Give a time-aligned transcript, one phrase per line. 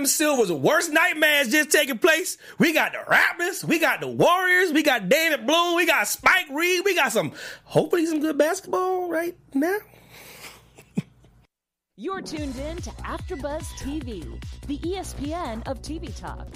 [0.00, 2.38] Adam Silver's worst nightmares just taking place.
[2.58, 6.46] We got the Raptors, we got the Warriors, we got David Bloom, we got Spike
[6.50, 7.32] Reed, we got some,
[7.64, 9.76] hopefully some good basketball right now.
[11.96, 16.48] You're tuned in to AfterBuzz TV, the ESPN of TV talk.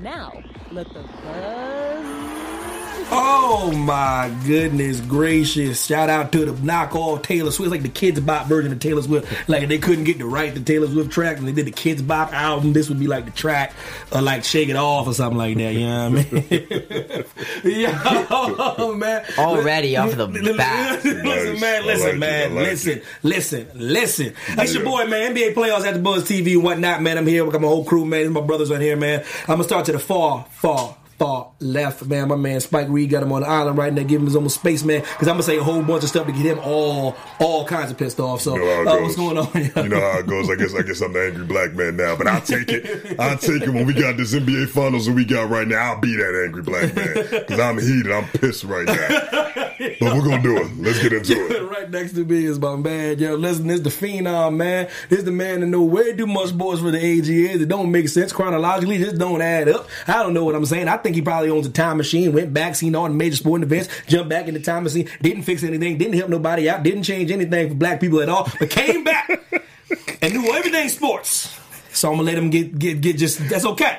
[0.00, 0.32] Now,
[0.72, 2.67] let the buzz.
[3.10, 5.84] Oh my goodness gracious.
[5.86, 7.72] Shout out to the knockoff Taylor Swift.
[7.72, 9.48] It's like the Kidz Bop version of Taylor Swift.
[9.48, 11.72] Like if they couldn't get the right to Taylor Swift track and they did the
[11.72, 13.72] Kidz Bop album, this would be like the track
[14.12, 15.72] or like Shake It Off or something like that.
[15.72, 17.24] You know what I mean?
[17.80, 19.24] Yo, man.
[19.38, 21.02] Already off the bat.
[21.04, 21.60] listen, Nice.
[21.60, 22.14] man, listen, like it.
[22.14, 23.04] I man, like listen, it.
[23.22, 24.34] listen, listen.
[24.48, 25.34] It's your boy, man.
[25.34, 27.16] NBA playoffs AfterBuzz TV and whatnot, man.
[27.16, 27.44] I'm here.
[27.44, 28.32] We got my whole crew, man.
[28.32, 29.20] My brothers on here, man.
[29.42, 32.28] I'm gonna start to the far, far, far left, man.
[32.28, 34.48] My man Spike Reed got him on the island right now, giving him his own
[34.48, 35.00] space, man.
[35.00, 37.90] Because I'm gonna say a whole bunch of stuff to get him all, all kinds
[37.90, 38.40] of pissed off.
[38.40, 39.48] So, You know uh, what's going on?
[39.84, 40.48] You know how it goes.
[40.48, 43.18] I guess I guess I'm the angry black man now, but I'll take it.
[43.18, 45.94] I'll take it when we got this NBA finals that we got right now.
[45.94, 48.12] I'll be that angry black man because I'm heated.
[48.12, 49.64] I'm pissed right now.
[50.00, 50.76] But we're gonna do it.
[50.78, 51.62] Let's get into it.
[51.70, 53.18] right next to me is my man.
[53.18, 54.88] Yo, listen, this the phenom, man.
[55.08, 57.62] This the man that know way too much boys for the age he is.
[57.62, 58.98] It don't make sense chronologically.
[58.98, 59.88] Just don't add up.
[60.06, 60.88] I don't know what I'm saying.
[60.88, 62.32] I think he probably owns a time machine.
[62.32, 65.08] Went back, seen all the major sporting events, jumped back in the time machine.
[65.22, 65.98] Didn't fix anything.
[65.98, 66.82] Didn't help nobody out.
[66.82, 68.50] Didn't change anything for black people at all.
[68.58, 69.28] But came back
[70.22, 71.54] and knew everything sports.
[71.92, 73.38] So I'm gonna let him get get get just.
[73.48, 73.98] That's okay.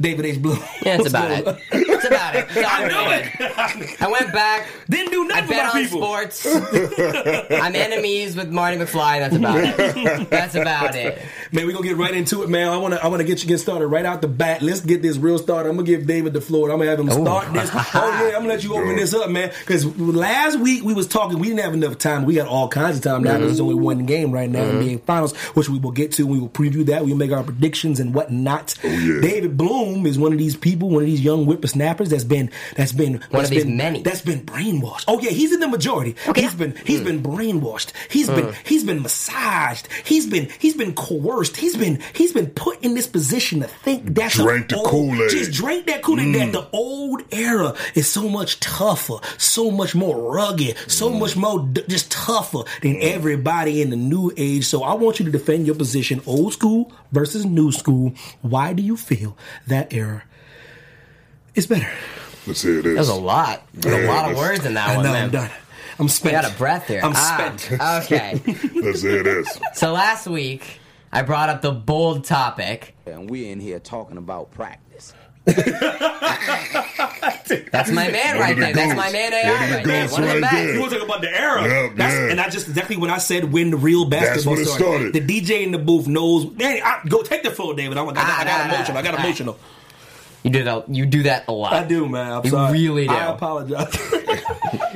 [0.00, 0.42] David H.
[0.42, 0.56] Blue.
[0.84, 1.58] Yeah, it's about it.
[2.02, 2.46] It's about it.
[2.56, 4.02] I knew it.
[4.02, 4.66] I went back.
[4.90, 6.02] Didn't do I nothing for bet my on people.
[6.02, 7.52] sports.
[7.52, 9.20] I'm enemies with Marty McFly.
[9.20, 9.76] That's about it.
[10.30, 11.22] That's about it.
[11.54, 12.68] Man, we're gonna get right into it, man.
[12.70, 14.62] I wanna I wanna get you get started right out the bat.
[14.62, 15.68] Let's get this real started.
[15.68, 16.70] I'm gonna give David the floor.
[16.70, 17.70] I'm gonna have him start this.
[17.94, 19.52] Oh yeah, I'm gonna let you open this up, man.
[19.60, 22.24] Because last week we was talking, we didn't have enough time.
[22.24, 23.36] We got all kinds of time now.
[23.36, 23.62] There's mm-hmm.
[23.64, 25.04] only one game right now, NBA mm-hmm.
[25.04, 26.26] Finals, which we will get to.
[26.26, 27.04] We will preview that.
[27.04, 28.74] We'll make our predictions and whatnot.
[28.82, 29.20] Oh, yeah.
[29.20, 32.92] David Bloom is one of these people, one of these young whippersnappers that's been that's
[32.92, 34.02] been One that's of these been, many.
[34.02, 35.04] that's been brainwashed.
[35.06, 36.16] Oh yeah, he's in the majority.
[36.28, 36.42] Okay.
[36.42, 37.04] He's been he's mm.
[37.04, 37.92] been brainwashed.
[38.08, 38.54] He's been mm.
[38.64, 39.88] he's been massaged.
[40.04, 41.41] He's been he's been coerced.
[41.44, 45.30] He's been he's been put in this position to think that Drank the old- Kool-Aid.
[45.30, 46.34] Just drink that Kool Aid.
[46.34, 46.52] That mm.
[46.52, 51.18] the old era is so much tougher, so much more rugged, so mm.
[51.20, 53.02] much more d- just tougher than mm.
[53.02, 54.66] everybody in the new age.
[54.66, 58.14] So I want you to defend your position, old school versus new school.
[58.42, 59.36] Why do you feel
[59.66, 60.22] that era
[61.54, 61.90] is better?
[62.46, 62.94] Let's hear this.
[62.94, 63.62] That was a lot.
[63.74, 65.24] There's a lot of words in that I one, know man.
[65.24, 65.50] I'm done.
[65.98, 66.36] I'm spent.
[66.36, 67.00] I got a breath here.
[67.04, 67.80] I'm Ah, spent.
[68.04, 68.40] Okay.
[68.80, 69.60] Let's hear this.
[69.74, 70.80] So last week,
[71.12, 72.96] I brought up the bold topic.
[73.06, 75.12] And we're in here talking about practice.
[77.72, 78.72] That's my man right there.
[78.72, 80.08] That's my man AI One of the right there.
[80.08, 80.74] One of the best.
[80.74, 81.62] You want to talk about the era?
[81.62, 82.30] Yep, That's, yeah.
[82.30, 85.12] And that's just exactly when I said when the real basketball when it started.
[85.12, 86.46] The DJ in the booth knows.
[86.52, 87.98] Man, I, go take the floor, David.
[87.98, 88.98] I'm, I, got, Ah, I got nah, nah, emotional.
[88.98, 89.24] I got nah.
[89.24, 89.58] emotional.
[90.44, 90.88] You do that.
[90.88, 91.72] You do that a lot.
[91.72, 92.32] I do, man.
[92.32, 92.72] I'm You sorry.
[92.72, 93.14] really do.
[93.14, 93.96] I apologize.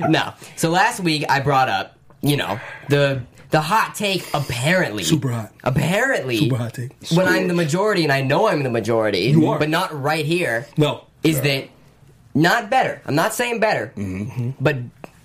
[0.08, 0.34] No.
[0.56, 5.52] So last week I brought up, you know, the the hot take apparently Super hot.
[5.64, 6.90] Apparently Super hot take.
[7.14, 9.58] When I'm the majority and I know I'm the majority, You are.
[9.58, 11.04] but not right here, no.
[11.22, 11.68] is that
[12.34, 13.00] not better.
[13.06, 13.92] I'm not saying better.
[13.96, 14.50] Mm-hmm.
[14.60, 14.76] But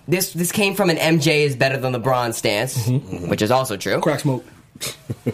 [0.07, 3.93] this this came from an MJ is better than LeBron stance, which is also true.
[3.93, 4.01] Mm-hmm.
[4.01, 4.45] Crack smoke.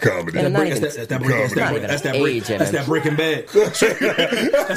[0.00, 0.38] Comedy.
[0.38, 2.70] And Break- even- that's, that, that's, that, break, that's, that, even that's, that, break, that's
[2.70, 3.48] that Breaking Bad.
[3.48, 3.80] that's,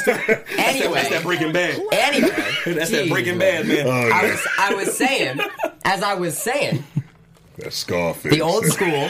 [0.06, 0.94] that, Anyway.
[0.94, 1.80] that's that Breaking Bad.
[1.92, 2.30] Anyway,
[2.66, 3.68] That's that Breaking man.
[3.68, 3.88] Bad, man.
[3.88, 5.40] Oh, I was I was saying,
[5.84, 6.84] as I was saying,
[7.64, 8.32] That Scarface.
[8.32, 9.08] the old school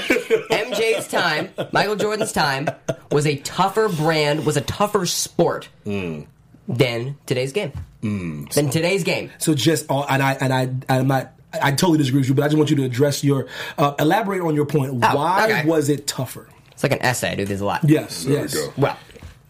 [0.50, 2.68] MJ's time, Michael Jordan's time
[3.12, 6.26] was a tougher brand, was a tougher sport Mm.
[6.68, 7.72] than today's game.
[8.02, 9.32] Than today's game.
[9.40, 11.34] So just uh, and I and I I'm not.
[11.52, 14.42] I totally disagree with you, but I just want you to address your uh, elaborate
[14.42, 14.92] on your point.
[15.04, 15.66] Oh, Why okay.
[15.68, 16.48] was it tougher?
[16.72, 17.32] It's like an essay.
[17.32, 17.82] I do this a lot.
[17.84, 18.54] Yes, There we yes.
[18.54, 18.72] go.
[18.78, 18.98] Well,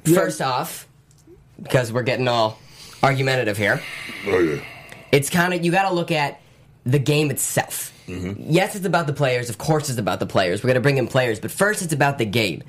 [0.05, 0.15] Yeah.
[0.15, 0.87] first off,
[1.61, 2.57] because we're getting all
[3.03, 3.81] argumentative here,
[4.27, 4.61] Oh yeah.
[5.11, 6.39] it's kind of you got to look at
[6.85, 7.91] the game itself.
[8.09, 8.43] Mm-hmm.
[8.47, 9.49] Yes, it's about the players.
[9.49, 10.63] Of course, it's about the players.
[10.63, 12.63] We're going to bring in players, but first, it's about the game.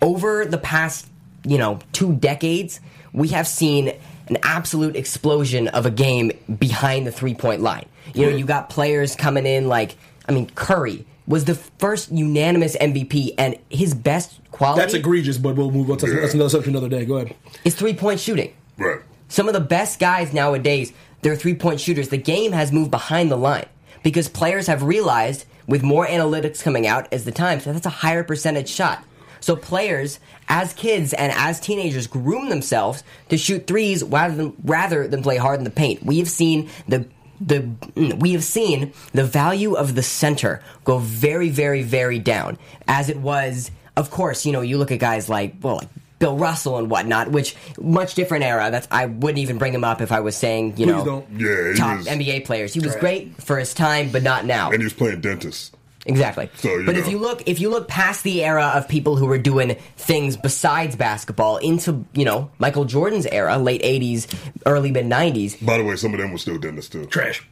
[0.00, 1.08] Over the past,
[1.44, 2.80] you know, two decades,
[3.12, 3.92] we have seen
[4.28, 7.86] an absolute explosion of a game behind the three point line.
[8.14, 8.38] You know, mm-hmm.
[8.38, 9.96] you got players coming in like,
[10.28, 15.56] I mean, Curry was the first unanimous MVP, and his best quality That's egregious, but
[15.56, 17.04] we'll move on to that's another subject another day.
[17.04, 17.34] Go ahead.
[17.64, 18.54] is three point shooting.
[18.78, 19.00] Right.
[19.28, 22.10] Some of the best guys nowadays, they're three point shooters.
[22.10, 23.66] The game has moved behind the line
[24.06, 27.90] because players have realized with more analytics coming out as the time, so that's a
[27.90, 29.02] higher percentage shot.
[29.40, 35.08] So players, as kids and as teenagers, groom themselves to shoot threes rather than rather
[35.08, 36.04] than play hard in the paint.
[36.04, 37.08] We have seen the
[37.40, 37.62] the
[37.96, 43.08] mm, we have seen the value of the center go very very very down as
[43.08, 46.78] it was of course, you know, you look at guys like well, like Bill Russell
[46.78, 48.70] and whatnot, which much different era.
[48.70, 51.26] That's I wouldn't even bring him up if I was saying you Please know don't.
[51.38, 52.72] Yeah, top was- NBA players.
[52.72, 53.00] He was Right.
[53.00, 54.70] great for his time, but not now.
[54.70, 55.74] And he was playing dentist.
[56.08, 56.48] Exactly.
[56.58, 59.26] So, you but if you look if you look past the era of people who
[59.26, 64.28] were doing things besides basketball into, you know, Michael Jordan's era, late 80s,
[64.66, 67.06] early mid 90s, By the way, some of them were still dentists too.
[67.06, 67.42] Trash.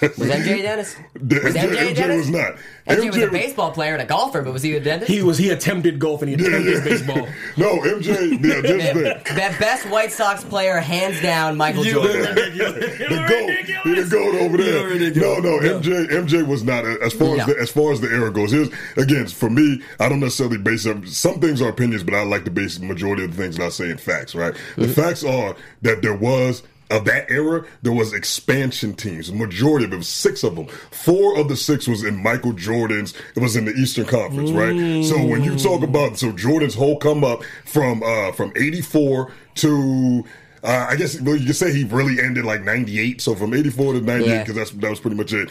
[0.00, 0.94] Was MJ Dennis?
[1.14, 2.16] MJ Was MJ, MJ Dennis?
[2.18, 2.56] was not.
[2.88, 5.10] MJ, was a baseball player and a golfer, but was he a dentist?
[5.10, 7.26] He was he attempted golf and he attempted baseball.
[7.56, 8.32] No, MJ.
[8.32, 12.20] Yeah, this the, the best White Sox player, hands down, Michael You Jordan.
[12.34, 12.74] ridiculous.
[12.74, 15.10] the goat, he the goat over there.
[15.16, 17.42] No, no, MJ, MJ was not as far Yeah.
[17.42, 18.52] as the, as far as the era goes.
[18.52, 21.06] Here's again for me, I don't necessarily base them.
[21.06, 23.72] Some things are opinions, but I like to base the majority of the things not
[23.72, 24.34] saying facts.
[24.34, 24.54] Right?
[24.76, 24.92] The Mm-hmm.
[24.92, 26.62] facts are that there was.
[26.90, 29.32] Of that era, there was expansion teams.
[29.32, 30.66] Majority of them, six of them.
[30.90, 33.14] Four of the six was in Michael Jordan's.
[33.36, 35.04] It was in the Eastern Conference, right?
[35.04, 39.32] So when you talk about so Jordan's whole come up from uh from eighty four
[39.56, 40.24] to
[40.62, 43.20] uh, I guess well, you could say he really ended like '98.
[43.22, 44.38] So from '84 to '98, Yeah.
[44.40, 45.48] because that's that was pretty much it.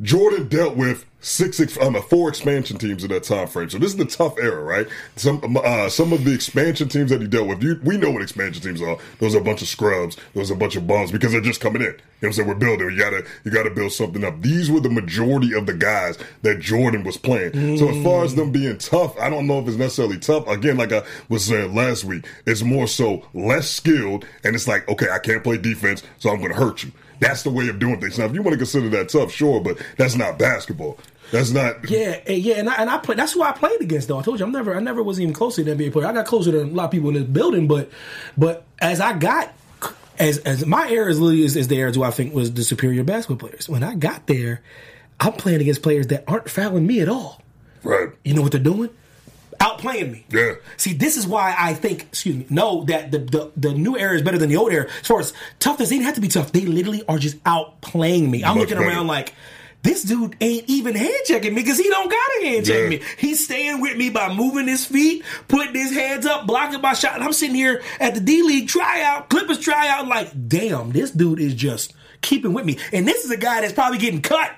[0.00, 3.70] Jordan dealt with six, ex- um, four expansion teams in that time frame.
[3.70, 4.86] So this is the tough era, right?
[5.16, 8.20] Some, uh, some of the expansion teams that he dealt with, you, we know what
[8.20, 8.98] expansion teams are.
[9.20, 10.16] Those are a bunch of scrubs.
[10.34, 11.88] Those are a bunch of bums because they're just coming in.
[11.88, 12.48] You know what I'm saying?
[12.48, 12.90] We're building.
[12.90, 14.42] You gotta, you gotta build something up.
[14.42, 17.78] These were the majority of the guys that Jordan was playing.
[17.78, 20.46] So as far as them being tough, I don't know if it's necessarily tough.
[20.48, 24.88] Again, like I was saying last week, it's more so less skilled, and it's like,
[24.88, 26.92] okay, I can't play defense, so I'm gonna hurt you.
[27.20, 28.18] That's the way of doing things.
[28.18, 30.98] Now, if you want to consider that tough, sure, but that's not basketball.
[31.30, 31.88] That's not.
[31.90, 33.14] Yeah, and yeah, and I, and I play.
[33.14, 34.08] That's who I played against.
[34.08, 36.06] Though I told you, I'm never, I never was even close to NBA player.
[36.06, 37.90] I got closer than a lot of people in this building, but,
[38.36, 39.52] but as I got,
[40.18, 42.64] as as my era is literally is, is the era who I think was the
[42.64, 43.68] superior basketball players.
[43.68, 44.62] When I got there,
[45.20, 47.40] I'm playing against players that aren't fouling me at all.
[47.82, 48.08] Right.
[48.24, 48.90] You know what they're doing?
[49.64, 50.26] Outplaying me.
[50.30, 50.54] Yeah.
[50.76, 54.14] See, this is why I think, excuse me, no, that the, the the new era
[54.14, 54.88] is better than the old era.
[55.00, 56.52] As far as toughness, they didn't have to be tough.
[56.52, 58.44] They literally are just outplaying me.
[58.44, 58.88] I'm Much looking better.
[58.90, 59.32] around like,
[59.82, 62.88] this dude ain't even hand checking me because he don't gotta hand check Yeah.
[62.88, 63.00] me.
[63.18, 67.14] He's staying with me by moving his feet, putting his hands up, blocking my shot.
[67.16, 71.38] And I'm sitting here at the D League tryout, Clippers tryout, like, damn, this dude
[71.40, 72.78] is just keeping with me.
[72.92, 74.50] And this is a guy that's probably getting cut.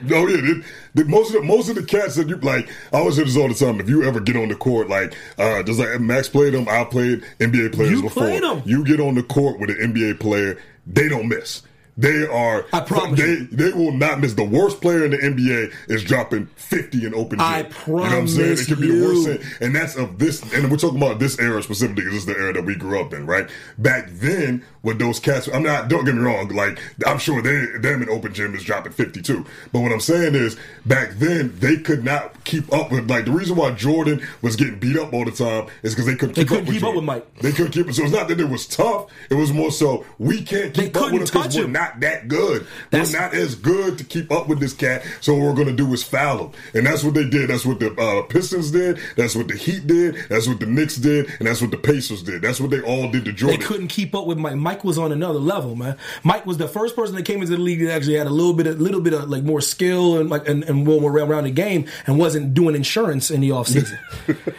[0.00, 0.54] No, yeah.
[0.94, 3.36] The, most of the most of the cats that you like, I always say this
[3.36, 3.80] all the time.
[3.80, 6.84] If you ever get on the court, like uh, just like Max played them, I
[6.84, 8.24] played NBA players You before.
[8.66, 11.62] You get on the court with an NBA player, they don't miss.
[11.96, 12.64] They are.
[12.72, 13.48] I promise They you.
[13.52, 14.32] they will not miss.
[14.32, 17.46] The worst player in the NBA is dropping fifty in open gym.
[17.46, 18.44] I You know what I'm saying?
[18.56, 20.40] promise It could be the worst thing, and that's of this.
[20.54, 22.98] And we're talking about this era specifically because this is the era that we grew
[22.98, 23.48] up in, right?
[23.76, 25.88] Back then, with those cats, I'm not.
[25.88, 26.48] Don't get me wrong.
[26.48, 29.44] Like I'm sure they them in open gym is dropping 52.
[29.72, 30.56] But what I'm saying is,
[30.86, 33.10] back then they could not keep up with.
[33.10, 36.14] Like the reason why Jordan was getting beat up all the time is because they
[36.16, 37.34] couldn't keep, They couldn't up with keep up with Mike.
[37.36, 37.88] They couldn't keep.
[37.88, 37.92] Up.
[37.94, 39.10] So it's not that it was tough.
[39.28, 41.72] It was more so we can't They keep up with him because we're him.
[41.82, 42.66] Not that good.
[42.90, 45.04] That's- we're not as good to keep up with this cat.
[45.20, 47.50] So what we're gonna do is foul him, and that's what they did.
[47.50, 48.98] That's what the uh, Pistons did.
[49.16, 50.16] That's what the Heat did.
[50.28, 52.42] That's what the Knicks did, and that's what the Pacers did.
[52.42, 53.60] That's what they all did to Jordan.
[53.60, 54.56] They couldn't keep up with Mike.
[54.56, 55.96] Mike was on another level, man.
[56.22, 58.54] Mike was the first person that came into the league that actually had a little
[58.54, 61.44] bit, of, a little bit of like more skill and like and, and more around
[61.44, 63.98] the game, and wasn't doing insurance in the offseason.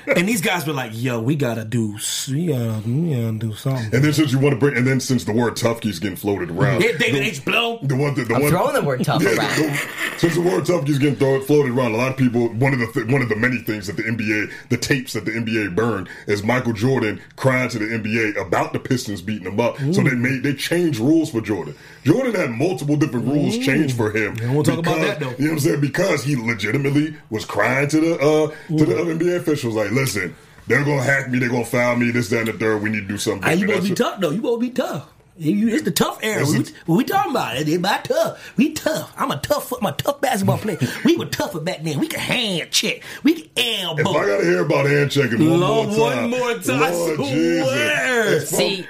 [0.16, 1.98] and these guys were like, "Yo, we gotta do,
[2.30, 5.00] we gotta, we gotta do something." And then since you want to bring, and then
[5.00, 7.46] since the word tough keeps getting floated around, Yeah, David the, H.
[7.46, 7.80] Blow.
[7.82, 9.58] the one that the I'm one throwing the word tough Yeah, around.
[9.58, 12.48] the- since the word tough keeps getting thrown, floated around, a lot of people.
[12.54, 15.26] One of the th- one of the many things that the NBA, the tapes that
[15.26, 19.60] the NBA burned, is Michael Jordan crying to the NBA about the Pistons beating him
[19.60, 19.78] up.
[19.92, 21.76] So they made they changed rules for Jordan.
[22.04, 24.36] Jordan had multiple different rules changed for him.
[24.36, 25.30] We won't talk about that, though.
[25.32, 25.82] You know what I'm saying?
[25.82, 30.36] Because he legitimately was crying to the uh to the other NBA officials, like, listen.
[30.66, 31.40] They're gonna hack me.
[31.40, 32.12] They're gonna foul me.
[32.12, 32.82] This, that, and the third.
[32.82, 33.44] We need to do something.
[33.44, 33.84] Hey, you different.
[33.86, 34.30] supposed to be tough though.
[34.30, 35.08] You supposed to be tough.
[35.38, 36.40] You- you- It's the tough era.
[36.42, 37.58] This We, is- what we talking about?
[37.58, 38.54] It's about tough.
[38.56, 39.12] We tough.
[39.18, 39.74] I'm a tough.
[39.74, 40.78] I'm a tough basketball player.
[41.06, 42.00] we were tougher back then.
[42.00, 43.02] We could hand check.
[43.24, 44.00] We could If.
[44.00, 47.18] I gotta hear about hand checking one Lord, more time, one more time, I swear.
[47.18, 48.50] Jesus.
[48.50, 48.88] See,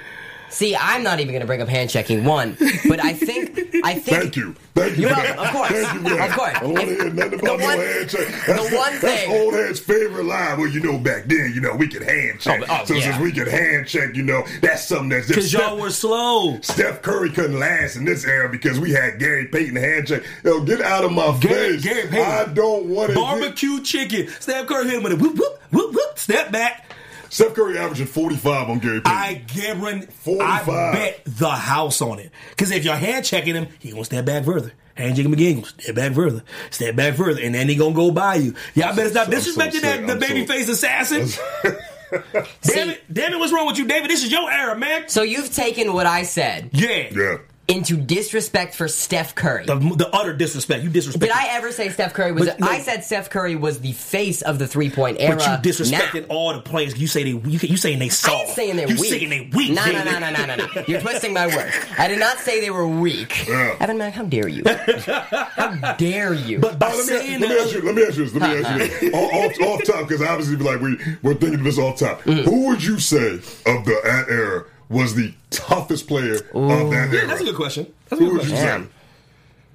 [0.50, 2.56] see, I'm not even going to bring up hand checking one,
[2.88, 3.43] but I think,
[3.82, 4.04] I think.
[4.22, 4.54] Thank you.
[4.74, 5.02] Thank you.
[5.06, 5.46] You're for welcome, that.
[5.46, 5.70] of course.
[5.70, 6.28] Thank you for that.
[6.30, 6.52] Of course.
[6.54, 8.26] I don't want to hear nothing about The one- no hand check.
[8.26, 10.58] the That's, one that's thing- old head's favorite line.
[10.58, 12.60] Well, you know, back then, you know, we could hand check.
[12.62, 13.02] Oh, oh, so yeah.
[13.02, 16.60] since we could hand check, you know, that's something that's just Because y'all were slow.
[16.60, 20.22] Steph Curry couldn't last in this era because we had Gary Payton hand check.
[20.44, 21.84] Yo, get out of my Gary- face.
[21.84, 22.24] Gary Payton.
[22.50, 24.28] I don't want to Barbecue chicken.
[24.40, 26.18] Steph Curry hit him with a whoop whoop whoop whoop.
[26.18, 26.90] Step back.
[27.34, 29.18] Steph Curry averaging 45 on Gary Payton.
[29.18, 30.68] I guarantee, 45.
[30.68, 32.30] I bet the house on it.
[32.50, 34.72] Because if you're hand checking him, he gonna step back further.
[34.94, 38.12] Hand checking McGee gonna step back further, step back further, and then he gonna go
[38.12, 38.54] by you.
[38.76, 41.28] Y'all better stop I'm so disrespecting that the I'm so- babyface assassin.
[42.62, 43.38] damn it!
[43.40, 44.08] what's wrong with you, David?
[44.10, 45.08] This is your era, man.
[45.08, 47.38] So you've taken what I said Yeah, yeah.
[47.66, 49.64] Into disrespect for Steph Curry.
[49.64, 50.82] The, the utter disrespect.
[50.84, 51.22] You disrespect.
[51.22, 52.48] Did I ever say Steph Curry was?
[52.48, 52.66] But no.
[52.66, 55.36] I said Steph Curry was the face of the three point era.
[55.36, 56.98] But you disrespected Now, all the players.
[56.98, 57.30] You say they.
[57.30, 58.34] You, you saying they I soft.
[58.34, 59.10] ain't saying they're you weak.
[59.10, 59.72] saying they weak.
[59.72, 60.66] No, no, no, no, no, no, no.
[60.86, 61.74] You're twisting my words.
[61.98, 63.46] I did not say they were weak.
[63.48, 63.76] Yeah.
[63.80, 64.62] Evan Mack, how dare you?
[64.66, 66.58] how dare you?
[66.58, 68.34] But by Oh, let, me, saying let, me ask you, let me ask you this.
[68.34, 69.14] Let me ask you this.
[69.14, 72.22] off, off, off top, because obviously, like we we're thinking of this off top.
[72.22, 72.44] Mm.
[72.44, 77.26] Who would you say of the that era was the toughest player of that era?
[77.26, 77.92] that's a good question.
[78.08, 78.88] That's a Who good would you question.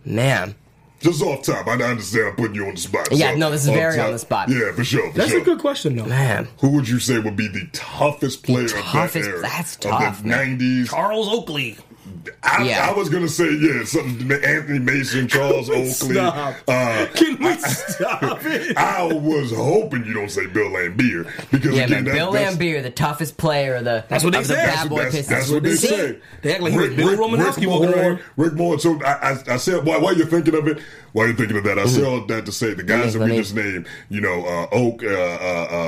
[0.06, 0.12] say?
[0.12, 0.56] Man, man.
[1.02, 3.08] Just off top, I understand I'm putting you on the spot.
[3.14, 4.50] Yeah, no, this is off very on the spot.
[4.50, 5.10] Yeah, for sure.
[5.14, 5.40] For That's sure.
[5.40, 6.06] a good question, though.
[6.06, 6.50] Man.
[6.60, 9.42] Who would you say would be the toughest player toughest- of that era?
[9.42, 9.94] that's tough.
[9.94, 10.60] of tough, the man.
[10.60, 10.90] '90s.
[10.90, 11.78] Charles Oakley.
[12.44, 12.90] I, Yeah.
[12.90, 14.32] I was gonna say yeah, something.
[14.32, 15.90] Anthony Mason, Charles Oakley.
[15.90, 16.56] Stop.
[16.68, 18.78] Uh, Can we stop it?
[18.78, 22.06] I was hoping you don't say Bill Laimbeer because Yeah, again, man.
[22.06, 24.66] that, Bill Laimbeer, the toughest player of the That's what they of the said.
[24.66, 25.28] bad That's- boy That's, Pistons.
[25.40, 25.88] that's what they See?
[25.88, 26.20] say.
[26.42, 28.20] They act like he was Bill Romanowski walking Mahorn, around.
[28.38, 28.80] Rick Moore.
[28.80, 30.80] So I, I, I said, while, while you're thinking of it,
[31.14, 33.36] while you're thinking of that, I said all that to say the guys that we
[33.36, 35.12] just named, you know, uh, Oak, uh, uh,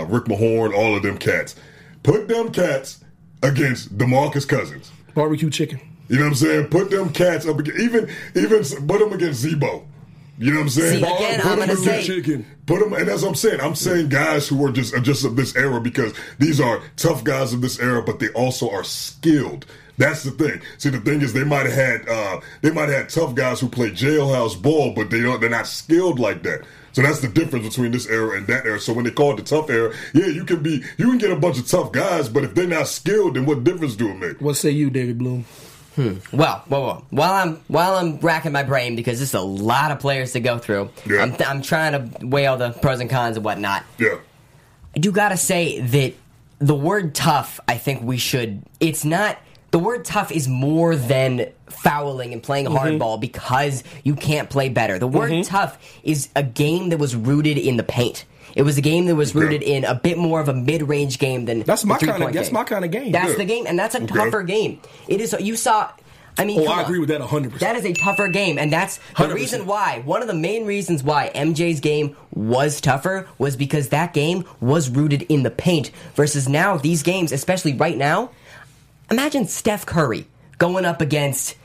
[0.02, 1.56] uh, Rick Mahorn, all of them cats.
[2.04, 3.04] Put them cats
[3.44, 4.92] against Demarcus Cousins.
[5.14, 5.80] Barbecue chicken.
[6.12, 6.68] You know what I'm saying?
[6.68, 9.86] Put them cats up against even even put them against Zebo.
[10.38, 11.04] You know what I'm saying?
[11.06, 12.46] See, again, put I'm them against say- Chicken.
[12.66, 15.56] Put them, and as I'm saying, I'm saying guys who are just just of this
[15.56, 19.66] era because these are tough guys of this era, but they also are skilled.
[19.98, 20.62] That's the thing.
[20.80, 23.62] See, the thing is, they might have had uh, they might have had tough guys
[23.62, 25.40] who play jailhouse ball, but they don't.
[25.40, 26.66] They're not skilled like that.
[26.92, 28.82] So that's the difference between this era and that era.
[28.82, 31.32] So when they call it the tough era, yeah, you can be you can get
[31.32, 34.16] a bunch of tough guys, but if they're not skilled, then what difference do it
[34.18, 34.42] make?
[34.42, 35.46] What say you, David Bloom?
[35.96, 36.16] Hmm.
[36.32, 40.00] Well, well, well, while I'm while I'm racking my brain because there's a lot of
[40.00, 41.24] players to go through, Yeah.
[41.24, 43.84] I'm, I'm trying to weigh all the pros and cons and whatnot.
[43.98, 44.18] Yeah.
[44.96, 46.14] I do gotta say that
[46.60, 48.64] the word tough, I think we should.
[48.80, 49.38] It's not.
[49.72, 53.22] The word tough is more than fouling and playing hardball mm-hmm.
[53.22, 55.00] because you can't play better.
[55.00, 55.42] The word mm-hmm.
[55.44, 58.26] tough is a game that was rooted in the paint.
[58.56, 61.46] It was a game that was rooted in a bit more of a mid-range game
[61.46, 62.54] than That's my kinda- that's game.
[62.54, 63.12] my kinda game.
[63.12, 64.14] That's the game, and that's a Okay.
[64.16, 64.80] tougher game.
[65.08, 65.36] It is.
[65.40, 65.90] You saw.
[66.38, 66.86] I mean, Oh, I on.
[66.86, 67.60] agree with that 100%.
[67.60, 69.36] That is a tougher game, and that's the 100%.
[69.36, 70.02] reason why.
[70.06, 74.90] One of the main reasons why MJ's game was tougher was because that game was
[74.90, 75.92] rooted in the paint.
[76.16, 78.30] Versus now, these games, especially right now,
[79.10, 80.26] imagine Steph Curry
[80.58, 81.56] going up against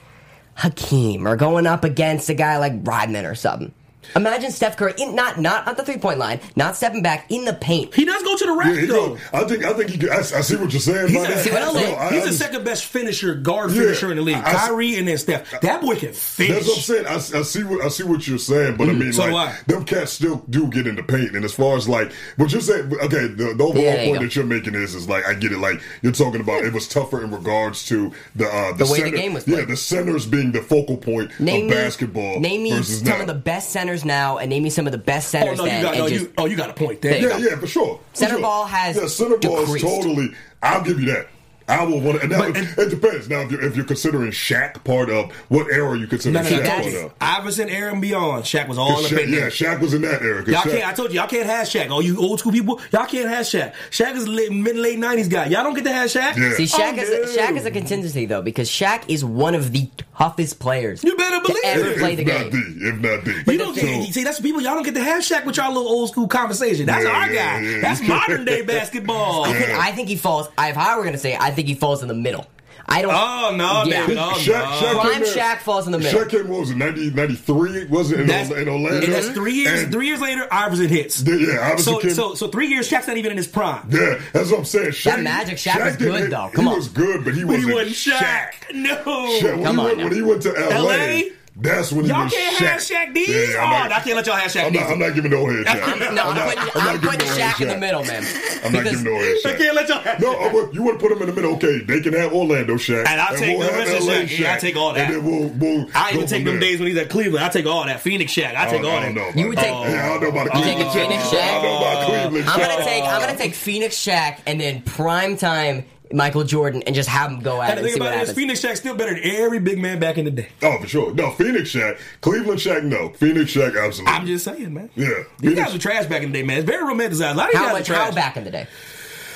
[0.55, 3.73] Hakeem or going up against a guy like Rodman or something.
[4.15, 7.45] Imagine Steph Curry in not not at the three point line, not stepping back in
[7.45, 7.95] the paint.
[7.95, 9.15] He does go to the rack, Yeah, though.
[9.15, 10.09] go, I think I think he.
[10.11, 11.09] I, I see what you're saying.
[11.09, 11.45] He's, about a, that.
[11.45, 11.97] See No.
[11.97, 13.83] I- he's I the just- second best finisher, guard Yeah.
[13.83, 14.37] finisher in the league.
[14.37, 15.61] I- I- Kyrie and then Steph.
[15.61, 16.55] That boy can finish.
[16.55, 17.07] That's what I'm saying.
[17.07, 19.59] I, I see what I see what you're saying, but I mean, so like I.
[19.67, 21.35] them cats still do get in the paint.
[21.37, 24.09] And as far as like what you're saying, okay, the, the overall Yeah, there you
[24.11, 24.25] point go.
[24.27, 25.59] that you're making is is like I get it.
[25.59, 29.11] Like you're talking about, it was tougher in regards to the uh, The way the
[29.11, 32.41] game was Yeah, the centers being the focal point Name of me, basketball.
[32.41, 33.21] Name me some now.
[33.21, 35.65] of the best centers now, and name me some of the best Oh centers no,
[35.65, 37.21] you got no, just, you, oh, you got a point there.
[37.21, 38.01] Yeah, yeah, for sure.
[38.13, 38.43] For Center sure.
[38.43, 40.29] ball has yeah, center ball is totally.
[40.63, 41.29] I'll give you that.
[41.69, 43.29] I will want, and now But- it, it depends.
[43.29, 46.49] Now, if you're, if you're considering Shaq part of what era you consider No, no,
[46.49, 46.63] Shaq no.
[46.63, 47.13] that part of?
[47.21, 48.45] Iverson, Aaron, beyond.
[48.45, 49.29] Shaq was all in the Shaq, paint.
[49.31, 49.47] yeah.
[49.49, 50.45] Shaq was in that era.
[50.47, 50.87] Y'all Shaq- can't.
[50.89, 51.91] I told you, y'all can't have Shaq.
[51.91, 53.75] All you old school people, y'all can't have Shaq.
[53.91, 55.47] Shaq is a late, mid late nineties guy.
[55.47, 56.37] Y'all don't get to have Shaq.
[56.37, 56.53] Yeah.
[56.53, 57.43] See, Shaq Oh, is no.
[57.43, 61.03] a, Shaq is a contingency though because Shaq is one of the toughest players.
[61.03, 61.99] You better believe to ever it.
[61.99, 62.51] play if the not game.
[62.53, 63.53] the, if not the.
[63.53, 65.57] You don't So- get, see, that's the people y'all don't get to have Shaq with
[65.57, 66.87] y'all little old school conversation.
[66.87, 67.69] That's Yeah, our yeah, guy.
[67.69, 67.81] yeah.
[67.81, 69.45] That's modern day basketball.
[69.47, 70.47] I think I think he falls.
[70.59, 72.47] If I were going to say, it, I think he falls in the middle.
[72.89, 73.13] I don't.
[73.13, 74.07] Oh no, Yeah.
[74.07, 74.19] David.
[74.19, 74.87] Oh, Shaq, no.
[74.87, 76.21] Shaq Prime in- Shaq falls in the middle.
[76.21, 77.87] Shaq came, what was it, 90, 93?
[77.87, 79.05] Was it in, That's, in Orlando?
[79.05, 79.83] and that's three years.
[79.83, 81.21] And- three years later, Iverson hits.
[81.23, 82.89] Yeah, yeah, Iverson so, came- so, so three years.
[82.89, 83.89] Shaq's not even in his prime.
[83.91, 84.91] Yeah, that's what I'm saying.
[84.91, 86.49] Shaq, That Magic Shaq was good, hit- though.
[86.55, 86.77] Come he on.
[86.77, 88.75] was good, but he But he wasn't wasn't Shaq.
[88.75, 88.97] No.
[89.05, 90.05] Shaq, when, Come he on went, now.
[90.05, 91.23] when he went to LA, LA?
[91.59, 92.67] That's when Y'all can't Shaq.
[92.67, 93.29] have Shaq D's.
[93.29, 94.81] Yeah, oh, I'm not, I can't let y'all have Shaq I'm D's.
[94.83, 95.83] not, I'm not giving no head Shaq.
[96.09, 98.05] I'm, no, I'm, not- putting, I'm I'm, not putting no Shaq head in the middle,
[98.05, 98.25] man.
[98.65, 100.43] I'm not giving no head I can't let y'all have No, Shaq.
[100.51, 101.55] I would, you want to put them in the middle.
[101.57, 103.07] Okay, they can have Orlando Shaq.
[103.09, 104.39] And I'll take we'll the have rest of LA Shaq.
[104.39, 105.11] Yeah, I'll take all that.
[105.11, 106.61] And then we'll, we'll I even take them there.
[106.61, 107.45] days when he's at Cleveland.
[107.45, 108.01] I take all that.
[108.01, 108.55] Phoenix Shaq.
[108.55, 109.37] I oh, take I all don't know that.
[109.39, 109.63] You would that.
[109.63, 110.17] take- Yeah, oh.
[110.17, 111.33] I don't know about You Cleveland Shaq.
[111.33, 112.29] I don't know about Shaq?
[112.29, 116.83] Cleveland I'm gonna take I'm gonna take Phoenix Shaq and then prime time Michael Jordan
[116.87, 118.35] and just have him go at And it the and thing what about it is.
[118.35, 120.49] Phoenix Shaq's still better than every big man back in the day.
[120.63, 121.15] Oh, for sure.
[121.15, 121.99] No, Phoenix Shaq.
[122.21, 123.11] Cleveland Shaq, no.
[123.11, 124.07] Phoenix Shaq, absolutely.
[124.15, 124.91] I'm just saying, man.
[124.95, 125.09] Yeah.
[125.09, 126.59] These Phoenix- guys were trash back in the day, man.
[126.59, 127.33] It's very romanticized.
[127.33, 127.83] A lot of these How guys much?
[127.83, 128.09] are trash.
[128.11, 128.67] How back in the day?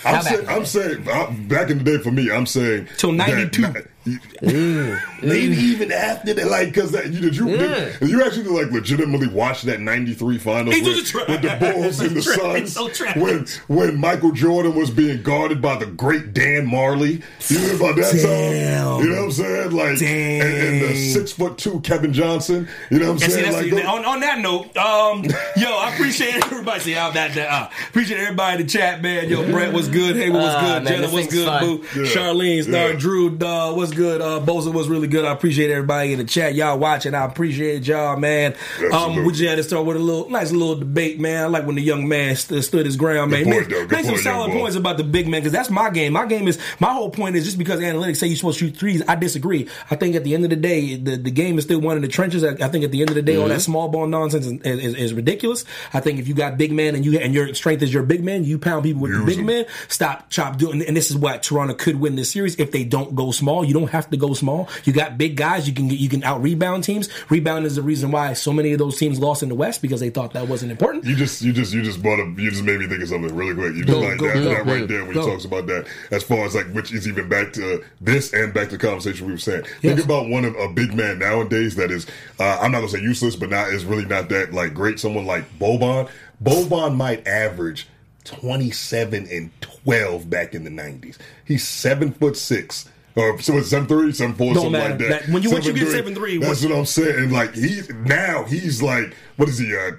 [0.02, 0.56] How I'm saying, bad?
[0.58, 3.66] I'm saying uh, back in the day for me, I'm saying Till 92.
[4.04, 8.72] That- Maybe even after that, like because that you did you did, you actually like
[8.72, 12.68] legitimately watch that '93 finals with, a with the Bulls and the Trash.
[12.70, 17.22] Suns So when when Michael Jordan was being guarded by the great Dan Majerle.
[17.50, 18.84] You know about that Damn.
[18.86, 19.04] time?
[19.04, 19.70] You know what I'm saying?
[19.72, 22.66] Like and, and the six foot two Kevin Johnson.
[22.90, 23.52] You know what I'm And saying?
[23.52, 25.24] that's like, on, on that note, um,
[25.56, 26.80] yo, I appreciate everybody.
[26.80, 29.28] See, how that, that uh, appreciate everybody in the chat, man.
[29.28, 30.16] Yo, Brett was good.
[30.16, 30.84] Haywood was Ah, good.
[30.84, 31.46] man, Jenna this was good.
[31.46, 31.60] fun.
[31.62, 31.82] Boo.
[32.00, 32.08] Yeah.
[32.10, 32.96] Charlene, Star, Yeah.
[32.96, 34.20] Drew, uh, was good.
[34.20, 35.24] Uh, Boza was really good.
[35.24, 36.54] I appreciate everybody in the chat.
[36.54, 37.14] Y'all watching.
[37.14, 38.54] I appreciate y'all, man.
[38.92, 41.44] Um, we just had to start with a little nice little debate, man.
[41.44, 43.44] I like when the young man st- stood his ground, man.
[43.44, 46.12] Point, Make- make some solid points about the big man because that's my game.
[46.12, 48.76] My game is my whole point is just because analytics say you're supposed to shoot
[48.76, 49.02] threes.
[49.08, 49.68] I disagree.
[49.90, 52.02] I think at the end of the day, the, the game is still one in
[52.02, 52.44] the trenches.
[52.44, 53.54] I, I think at the end of the day, all Mm-hmm.
[53.54, 55.64] that small ball nonsense is, is, is ridiculous.
[55.92, 58.22] I think if you got big man and you and your strength is your big
[58.22, 59.46] man, you pound people with Use the big them.
[59.46, 59.64] man.
[59.88, 60.82] Stop chop doing.
[60.86, 63.64] And this is what Toronto could win this series if they don't go small.
[63.64, 64.68] You don't have to go small.
[64.84, 65.66] You got big guys.
[65.66, 67.08] You can get you can out rebound teams.
[67.30, 70.00] Rebound is the reason why so many of those teams lost in the West because
[70.00, 71.04] they thought that wasn't important.
[71.04, 72.38] You just, you just, you just brought up.
[72.38, 73.74] You just made me think of something really quick.
[73.74, 75.86] You just Go, like go, that, go, that right there when he talks about that.
[76.10, 79.26] As far as like, which is even back to this and back to the conversation
[79.26, 79.64] we were saying.
[79.82, 79.96] Yes.
[79.96, 82.06] Think about one of a big man nowadays that is.
[82.38, 85.00] Uh, I'm not gonna say useless, but not is really not that like great.
[85.00, 86.08] Someone like Boban.
[86.42, 87.86] Boban might average
[88.24, 91.16] 27 and 12 back in the 90s.
[91.44, 92.88] He's seven foot six.
[93.16, 94.90] Or so it's seven three, seven four, Don't something matter.
[94.90, 95.08] like that.
[95.26, 97.30] That- when you- once you get 7'3", 7'3", that's what I'm saying.
[97.30, 99.74] Like he's now he's like what is he?
[99.76, 99.92] Uh,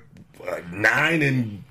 [0.72, 1.64] nine and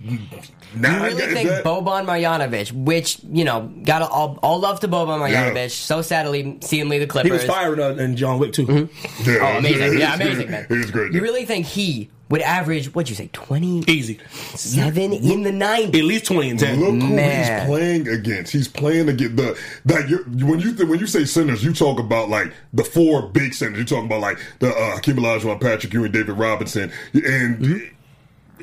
[0.75, 1.11] nine.
[1.11, 5.19] You really think that- Boban Marjanovic, which you know, got all, all love to Boban
[5.21, 5.55] Marjanovic.
[5.55, 5.69] Yeah.
[5.69, 8.89] So sadly, see him leave the He was firing uh, in John Wick too.
[9.25, 9.99] Yeah, Oh, amazing!
[9.99, 10.67] Yeah, amazing, man.
[10.69, 11.13] He was great.
[11.13, 12.95] You really think he would average?
[12.95, 13.29] What'd you say?
[13.33, 14.21] Twenty Easy,
[14.55, 16.79] seven in the at least twenty and ten.
[16.79, 17.61] Look who Man.
[17.61, 18.53] he's playing against.
[18.53, 21.99] He's playing against the that you when you th- when you say centers, you talk
[21.99, 23.79] about like the four big centers.
[23.79, 27.23] You're talking about like the uh, Hakeem Olajuwon, Patrick Ewing, David Robinson, and.
[27.59, 27.95] Mm-hmm.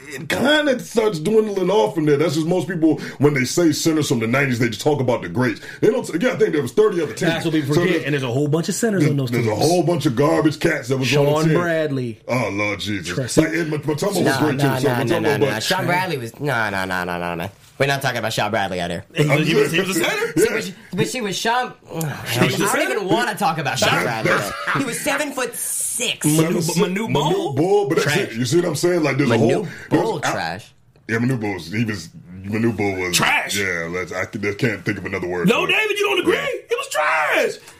[0.09, 2.17] It kind of starts dwindling off from there.
[2.17, 5.21] That's just most people when they say centers from the '90s, they just talk about
[5.21, 5.59] the greats.
[5.81, 6.07] They don't.
[6.09, 7.21] Again, I think there was 30 other teams.
[7.31, 7.89] That's what people So forget.
[7.93, 9.57] there's- and there's a whole bunch of centers on those there's teams.
[9.57, 11.53] a whole bunch of garbage cats that was on the Shawn team.
[11.55, 12.19] Bradley.
[12.27, 13.13] Oh Lord Jesus!
[13.15, 13.43] Trust me.
[13.45, 14.81] Like Ed Mutombo was No, great no, too.
[14.81, 15.59] So no, no, Mutombo, no, no.
[15.59, 17.49] Shawn Bradley was no, no, no, no, no, man.
[17.79, 19.05] We're not talking about Shawn Bradley out here.
[19.15, 20.33] He was, he was, he was a center.
[20.35, 20.45] Yeah.
[20.51, 22.81] But, but see, with Shawn, I was the don't center?
[22.91, 24.31] even want to talk about Shawn Bradley.
[24.79, 26.25] He was seven foot six.
[26.25, 27.53] Manu, Seven- Manu Manu Bol.
[27.53, 28.33] Bull, but that's it.
[28.33, 29.03] You see what I'm saying?
[29.03, 30.73] Like there's a whole there's- Bol I- trash.
[31.07, 31.59] Yeah, Manu Bol.
[31.59, 32.09] He was
[32.43, 33.57] Manu Bol was Trash.
[33.57, 35.47] Yeah, let's, I, can- I can't think of another word.
[35.47, 35.65] No.
[35.65, 36.35] David, you don't agree?
[36.35, 36.45] Yeah.
[36.45, 37.73] It was trash.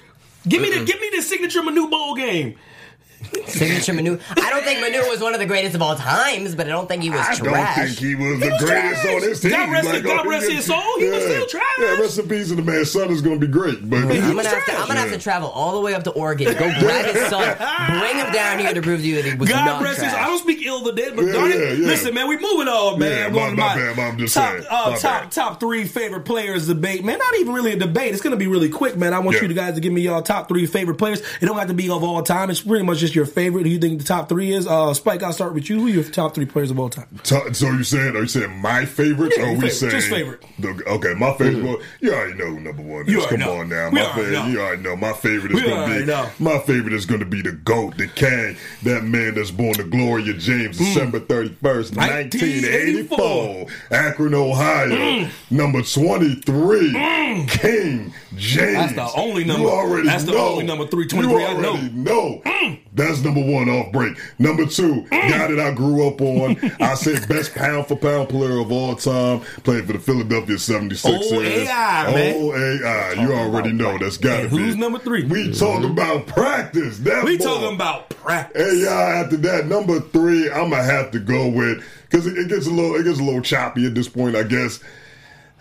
[0.48, 2.58] Give me the give me the signature Manu Bol game.
[3.48, 4.20] Signature Manu.
[4.30, 6.88] I don't think Manu was one of the greatest of all times, but I don't
[6.88, 7.40] think he was I trash.
[7.40, 9.16] don't think he was the was greatest trash.
[9.16, 9.52] on his team.
[9.52, 11.00] God rest- Like, God oh, rest his was- soul.
[11.00, 11.64] He was still trash.
[11.80, 13.90] Yeah, rest in peace, and the man's son is going to be great.
[13.90, 14.78] But I'm gonna, have to.
[14.78, 17.58] I'm gonna have to travel all the way up to Oregon, go grab his son,
[18.00, 20.14] bring him down here to prove to you that he was God not rest his.
[20.14, 21.88] I don't speak ill of the dead, but Yeah, darn it, yeah, yeah.
[21.88, 23.12] listen, man, we moving on, man.
[23.18, 24.66] Yeah, I'm going my- to my bad, I'm just top, saying.
[24.70, 25.32] uh, My top, bad.
[25.32, 27.18] top three favorite players debate, man.
[27.18, 28.14] Not even really a debate.
[28.14, 29.14] It's going to be really quick, man.
[29.14, 31.22] I want you guys to give me your top three favorite players.
[31.42, 32.50] It don't have to be of all time.
[32.50, 33.64] It's pretty much just your favorite.
[33.66, 34.68] Who you think the top three is?
[34.68, 35.80] Uh, Spike, I'll start with you.
[35.80, 37.08] Who are your top three players of all time?
[37.24, 38.16] T- So you saying?
[38.16, 39.34] Are you saying my favorite?
[39.38, 40.44] Yeah, or are we favorite, saying just favorite.
[40.60, 41.58] The, okay, my favorite.
[41.58, 41.66] Mm-hmm.
[41.68, 43.14] Well, you already know who number one is.
[43.14, 43.58] You Come know.
[43.60, 44.32] on now, my favorite.
[44.34, 44.48] know.
[44.48, 44.96] You already know.
[44.96, 46.30] My favorite is going to be know.
[46.40, 49.84] my favorite is going to be the goat, the king, that man that's born to
[49.84, 50.80] Gloria James, mm.
[50.80, 53.68] December thirty first, nineteen eighty 1984.
[53.92, 55.30] Akron, Ohio, mm.
[55.52, 57.50] number twenty three, mm.
[57.50, 58.94] King James.
[58.96, 60.50] That's the only number- You already that's the know.
[60.50, 61.70] only number 323 I know.
[61.72, 61.90] already
[62.62, 62.78] know.
[62.94, 64.18] That's number one off break.
[64.40, 66.58] Number two, guy that I grew up on.
[66.82, 69.42] I said best pound for pound player of all time.
[69.64, 71.32] Playing for the Philadelphia 76ers.
[71.32, 71.68] OAI,
[72.14, 72.36] man.
[72.36, 73.22] OAI.
[73.22, 73.98] You already know.
[73.98, 74.58] That's got to And be.
[74.58, 75.24] who's number three?
[75.26, 77.00] We talking about practice.
[77.00, 77.44] That We boy.
[77.44, 78.62] talking about practice.
[78.74, 78.92] Hey, y'all.
[79.24, 82.72] After that, number three, I'm gonna have to go with because it, it gets a
[82.72, 84.36] little, it gets a little choppy at this point.
[84.36, 84.80] I guess.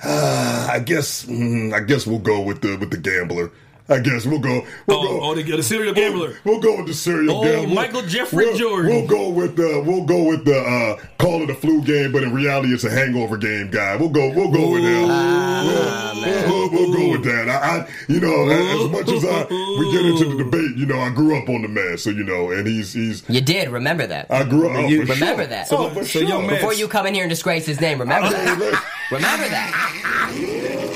[0.02, 1.24] Uh, I guess.
[1.26, 3.50] mm, I guess we'll go with the with the gambler.
[3.88, 4.64] I guess we'll go.
[4.86, 5.20] We'll Oh, go.
[5.22, 6.34] oh, the, the serial gambler.
[6.44, 7.74] We'll, we'll go with the serial Oh, gambler.
[7.74, 8.90] Michael Jeffrey we'll, Jordan.
[8.90, 12.22] We'll go with the we'll go with the uh, call it a flu game, but
[12.24, 13.94] in reality it's a hangover game, guy.
[13.96, 15.06] We'll go we'll go with him.
[15.08, 16.12] Ah,
[16.48, 17.48] we'll, we'll, we'll go with that.
[17.48, 19.44] I, I you know as, as much as I
[19.78, 22.24] we get into the debate, you know I grew up on the man, so you
[22.24, 24.26] know, and he's he's You did, remember that.
[24.30, 24.76] I grew up.
[24.76, 25.46] Oh, You- for remember sure.
[25.50, 25.68] that.
[25.70, 26.48] Oh, So- for so sure.
[26.48, 28.84] Before you come in here and disgrace his name, remember that.
[29.12, 30.92] Remember that.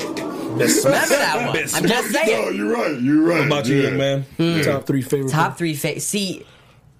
[0.61, 1.55] Best- Remember that one.
[1.55, 2.55] Best- I'm just No, saying.
[2.55, 2.99] you're right.
[3.01, 3.37] You're right.
[3.39, 3.89] What about you, yeah.
[3.89, 3.97] young
[4.37, 4.63] man?
[4.63, 5.31] Top three favorite.
[5.31, 5.75] Top three.
[5.75, 6.45] Fa- see,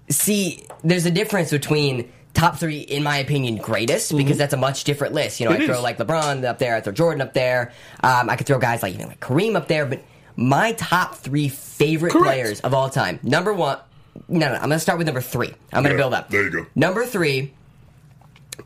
[0.08, 4.84] see, there's a difference between top three, in my opinion, greatest because that's a much
[4.84, 5.38] different list.
[5.40, 5.62] You know, Mm-hmm.
[5.62, 7.72] It I throw like LeBron up there, I throw Jordan up there.
[8.02, 10.02] Um, I could throw guys like even like Kareem up there, but
[10.34, 12.24] my top three favorite Correct.
[12.26, 13.20] players of all time.
[13.22, 13.78] Number one,
[14.28, 15.52] no, no, I'm gonna start with number three.
[15.72, 16.30] I'm gonna Yeah, build up.
[16.30, 16.66] there you go.
[16.74, 17.52] Number three,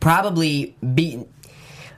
[0.01, 1.25] probably be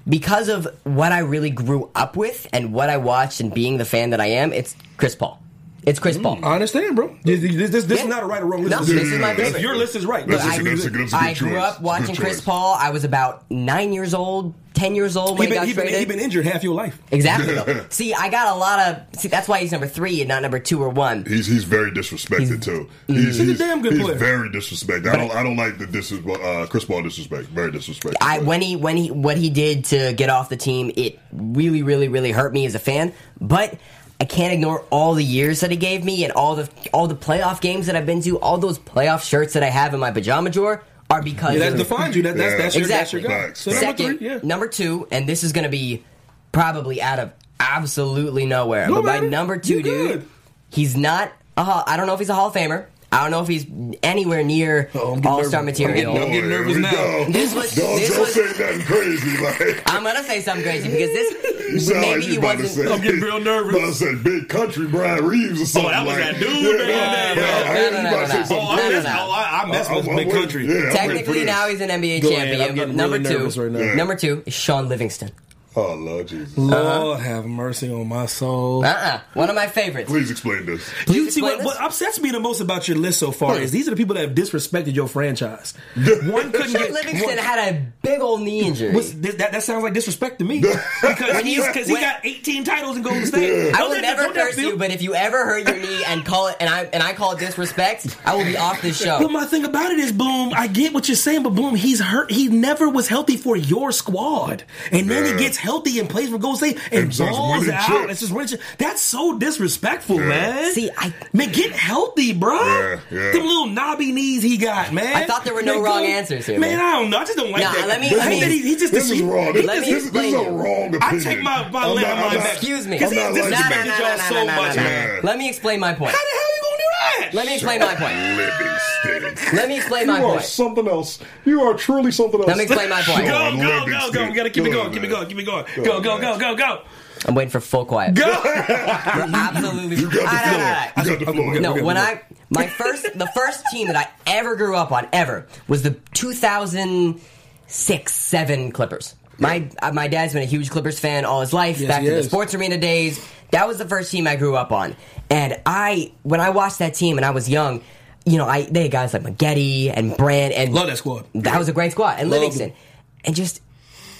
[0.08, 3.84] because of what I really grew up with and what I watched and being the
[3.84, 4.52] fan that I am.
[4.52, 5.40] It's Chris Paul.
[5.88, 6.38] It's Chris Paul.
[6.44, 7.16] I understand, bro.
[7.24, 8.04] This, this, this, this Yeah.
[8.04, 8.70] is not a right or wrong list.
[8.72, 9.62] No, This this is my favorite.
[9.62, 10.26] Your list is right.
[10.26, 11.62] That's Look, a- I- that's a good- that's a I good grew choice.
[11.62, 12.40] up watching Chris.
[12.40, 12.74] Paul.
[12.78, 15.72] I was about nine years old, ten years old when he he, been, got he,
[15.74, 15.98] been, traded.
[16.00, 16.98] he been injured half your life.
[17.10, 17.56] exactly.
[17.90, 19.20] See, I got a lot of.
[19.20, 21.24] See, that's why he's number three and not number two or one.
[21.24, 22.88] He's he's very disrespected too.
[23.06, 24.16] He's, He's a damn good he's player.
[24.18, 25.08] very disrespected.
[25.08, 26.42] I don't I don't like the disrespect.
[26.44, 27.48] Uh, Chris Paul disrespect.
[27.48, 28.18] Very disrespectful.
[28.20, 31.82] I when he when he what he did to get off the team, it really,
[31.82, 33.12] really, really hurt me as a fan.
[33.40, 33.74] But
[34.20, 37.14] I can't ignore all the years that he gave me and all the all the
[37.14, 38.38] playoff games that I've been to.
[38.40, 41.76] All those playoff shirts that I have in my pajama drawer are because Yeah, that
[41.78, 42.22] defines you.
[42.22, 42.58] That, that's, Yeah.
[42.58, 43.54] that's, your, that's your.
[43.54, 44.40] So number Second, three, yeah.
[44.42, 46.04] number two, and this is going to be
[46.52, 48.88] probably out of absolutely nowhere.
[48.88, 49.30] No but my matter.
[49.30, 50.26] number two dude,
[50.70, 51.32] he's not.
[51.56, 52.86] A, Hall- I don't know if he's a Hall of Famer.
[53.10, 53.64] I don't know if he's
[54.02, 56.14] anywhere near Oh, All Star material.
[56.14, 56.90] I'm getting nervous we now.
[56.92, 57.24] go.
[57.30, 59.36] This was- don't this don't was- say nothing crazy.
[59.42, 62.62] Like I'm gonna say something crazy because this sound maybe like he you about to
[62.64, 62.86] wasn't.
[62.88, 62.94] say.
[62.94, 63.74] I'm getting real nervous.
[63.76, 65.90] About to say big country Bryant Reeves or oh, something.
[65.90, 67.40] that was like, that dude Yeah, back in the yeah, day.
[67.40, 68.44] yeah, I No, no, no, about to no, say no.
[68.44, 69.16] something Oh, I No, no, no.
[69.20, 70.66] oh, I, I mess with big country.
[70.66, 72.78] Yeah, I'm waiting for Technically, now he's an NBA Go champion.
[72.90, 73.94] I'm number really two, right now.
[73.94, 75.30] Number two is Shaun Livingston.
[75.76, 76.56] Oh Lord Jesus!
[76.56, 77.16] Lord uh-huh.
[77.18, 78.84] have mercy on my soul.
[78.84, 79.20] Uh-uh.
[79.34, 80.10] One of my favorites.
[80.10, 80.90] Please explain this.
[81.06, 81.66] You see explain what, this?
[81.66, 84.14] what upsets me the most about your list so far is these are the people
[84.14, 85.74] that have disrespected your franchise.
[85.94, 88.92] One couldn't Shaun get Livingston one- had a big old knee injury.
[88.94, 90.60] What's- this- that, that sounds like disrespect to me
[91.02, 93.72] because he's because he got 18 titles in Golden State.
[93.74, 95.68] I Don't will that- never don't that curse feel- you, but if you ever hurt
[95.68, 98.56] your knee and call it and I and I call it disrespect, I will be
[98.56, 99.18] off this show.
[99.18, 99.32] But show.
[99.32, 102.30] my thing about it is, Bloom, I get what you're saying, but Bloom, he's hurt.
[102.32, 105.32] He never was healthy for your squad, and then Yeah.
[105.32, 107.86] he gets healthy and plays for Golden State and And balls out.
[107.86, 108.10] chips.
[108.12, 108.58] It's just winning.
[108.78, 110.72] That's so disrespectful, man.
[110.72, 112.54] See, I- man, get healthy, bro.
[112.58, 113.32] Yeah, yeah.
[113.32, 115.14] Them little knobby knees he got, man.
[115.16, 116.76] I thought there were no Man, wrong go- answers here, man.
[116.76, 116.80] man.
[116.86, 117.18] I don't know.
[117.18, 117.88] I just don't like Nah, that.
[117.88, 119.52] let me- I let hate that he, he just This is wrong.
[119.52, 121.02] This, Let this, me this, this is a wrong opinion.
[121.02, 122.52] I take my- my I'm not- on my I'm not- back.
[122.54, 122.96] Excuse me.
[122.98, 124.88] Because I'm he not disrespected y'all so no, no, much, no, no.
[124.88, 125.20] man.
[125.22, 126.12] Let me explain my point.
[126.12, 126.84] How the hell are you gonna do
[127.22, 127.34] that?
[127.34, 128.14] Let me explain my point.
[128.14, 129.17] Livingston.
[129.52, 130.44] Let me explain my You are point.
[130.44, 131.18] something else.
[131.44, 132.48] You are truly something else.
[132.48, 133.26] Let me explain my point.
[133.26, 134.26] Go, go, go, go.
[134.28, 134.92] We gotta keep it Go going.
[134.92, 135.10] Keep it man.
[135.10, 135.28] going.
[135.28, 135.64] Keep it going.
[135.76, 136.82] Go Go, go, go, go, go.
[137.26, 138.14] I'm waiting for full quiet.
[138.14, 138.24] Go.
[138.44, 139.96] Absolutely.
[139.96, 140.58] You got the floor.
[140.58, 141.02] nah, nah.
[141.02, 141.60] You got the floor.
[141.60, 141.96] No, when.
[141.96, 145.90] I my first the first team that I ever grew up on ever was the
[146.14, 149.14] 2006 7 Clippers.
[149.38, 152.08] My uh, my dad's been a huge Clippers fan all his life Yes, back he
[152.08, 153.24] in the sports arena days.
[153.50, 154.96] That was the first team I grew up on.
[155.30, 157.82] And I when I watched that team and I was young,
[158.30, 161.24] you know, I they had guys like Maggette and Brand and Love that squad.
[161.34, 162.16] That was a great squad.
[162.18, 162.70] And Love Livingston.
[162.70, 162.78] them.
[163.24, 163.60] And just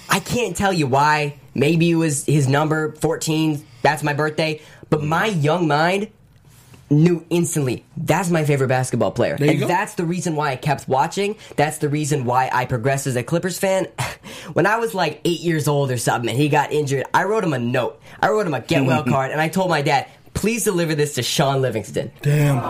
[0.09, 1.39] I can't tell you why.
[1.55, 3.65] Maybe it was his number 14.
[3.83, 4.63] That's my birthday.
[4.91, 6.09] But my young mind
[6.91, 9.37] knew instantly that's my favorite basketball player.
[9.39, 9.67] And go.
[9.67, 11.37] that's the reason why I kept watching.
[11.57, 13.87] That's the reason why I progressed as a Clippers fan.
[14.53, 17.45] when I was like eight years old or something and he got injured, I wrote
[17.45, 18.01] him a note.
[18.21, 20.09] I wrote him a get well card and I told my dad,
[20.39, 22.11] please deliver this to Shaun Livingston.
[22.23, 22.61] Damn.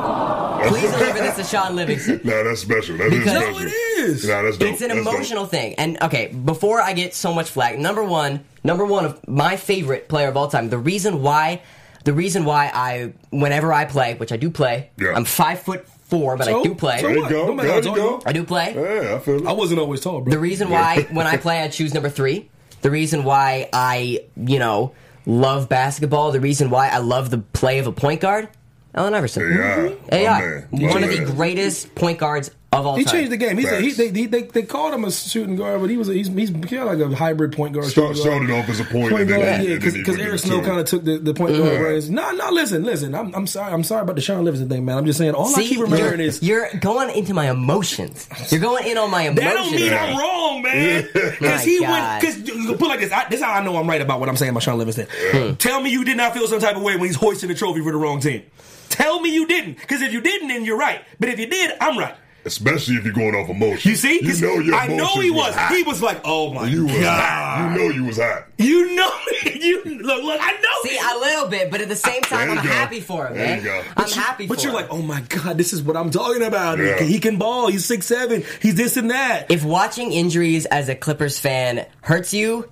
[0.68, 2.20] Please deliver this to Shaun Livingston.
[2.24, 2.96] No, that's special.
[2.96, 3.52] That is Because- special.
[3.52, 4.26] No, it is.
[4.28, 4.68] Nah, that's dope.
[4.70, 5.14] It's an That's dope.
[5.14, 5.74] emotional thing.
[5.76, 10.08] And okay, before I get so much flack, number one, number one of my favorite
[10.08, 10.70] player of all time.
[10.70, 11.62] The reason why,
[12.04, 15.12] the reason why I, whenever I play, which I do play, Yeah.
[15.14, 17.02] I'm five foot four, but I do play.
[17.02, 17.54] There you go.
[17.54, 17.94] No There you go.
[18.16, 18.72] you I do play.
[18.74, 20.30] Yeah, I feel I wasn't always tall, bro.
[20.30, 22.48] The reason why when I play I choose number three.
[22.80, 24.92] The reason why I, you know,
[25.28, 26.32] love basketball.
[26.32, 28.48] The reason why I love the play of a point guard.
[28.94, 29.42] Allen Iverson.
[29.42, 29.96] AI.
[30.10, 30.60] AI.
[30.70, 33.12] One of the greatest point guards of all He time.
[33.14, 33.56] changed the game.
[33.58, 33.96] He's a, he, Facts.
[33.96, 36.74] they, they, they called him a shooting guard, but he was a, he's, he's kind
[36.74, 37.86] of like a hybrid point guard.
[37.86, 38.46] Start, shooting guard.
[38.46, 40.86] started off as a point, Point point, guard, yeah, because he Eric Snow kind of
[40.86, 42.10] took the, the point guard reins.
[42.10, 43.14] No, no, listen, listen.
[43.14, 43.72] I'm, I'm sorry.
[43.72, 44.98] I'm sorry about the Shaun Livingston thing, man.
[44.98, 45.34] I'm just saying.
[45.34, 48.28] All I keep remembering you're, is you're going into my emotions.
[48.50, 49.44] You're going in on my emotions.
[49.44, 51.08] that don't mean I'm wrong, man.
[51.12, 52.22] Because he God.
[52.22, 52.46] went.
[52.46, 53.12] Because put like this.
[53.12, 55.06] I, this is how I know I'm right about what I'm saying about Shaun Livingston.
[55.10, 55.54] Hmm.
[55.54, 57.82] Tell me you did not feel some type of way when he's hoisting the trophy
[57.82, 58.42] for the wrong team.
[58.88, 59.74] Tell me you didn't.
[59.74, 61.02] Because if you didn't, then you're right.
[61.20, 62.14] But if you did, I'm right.
[62.44, 63.90] Especially if you're going off emotion.
[63.90, 64.20] You see?
[64.22, 65.54] You 'Cause know your I know he was.
[65.54, 65.74] hot.
[65.74, 67.02] He was like, oh my You god.
[67.02, 67.72] hot.
[67.72, 68.46] You know you was hot.
[68.56, 69.10] You know,
[69.44, 70.40] you look, look.
[70.40, 70.90] I know.
[70.90, 72.62] See, a little bit, but at the same time, I'm go.
[72.62, 73.58] happy for him, There man.
[73.58, 73.78] you go.
[73.88, 74.76] I'm But you- happy But you're him.
[74.76, 76.78] like, oh my god, this is what I'm talking about.
[76.78, 77.00] Yeah.
[77.00, 77.66] He, he can ball.
[77.68, 78.44] He's six seven.
[78.62, 79.50] He's this and that.
[79.50, 82.70] if watching injuries as a Clippers fan hurts you,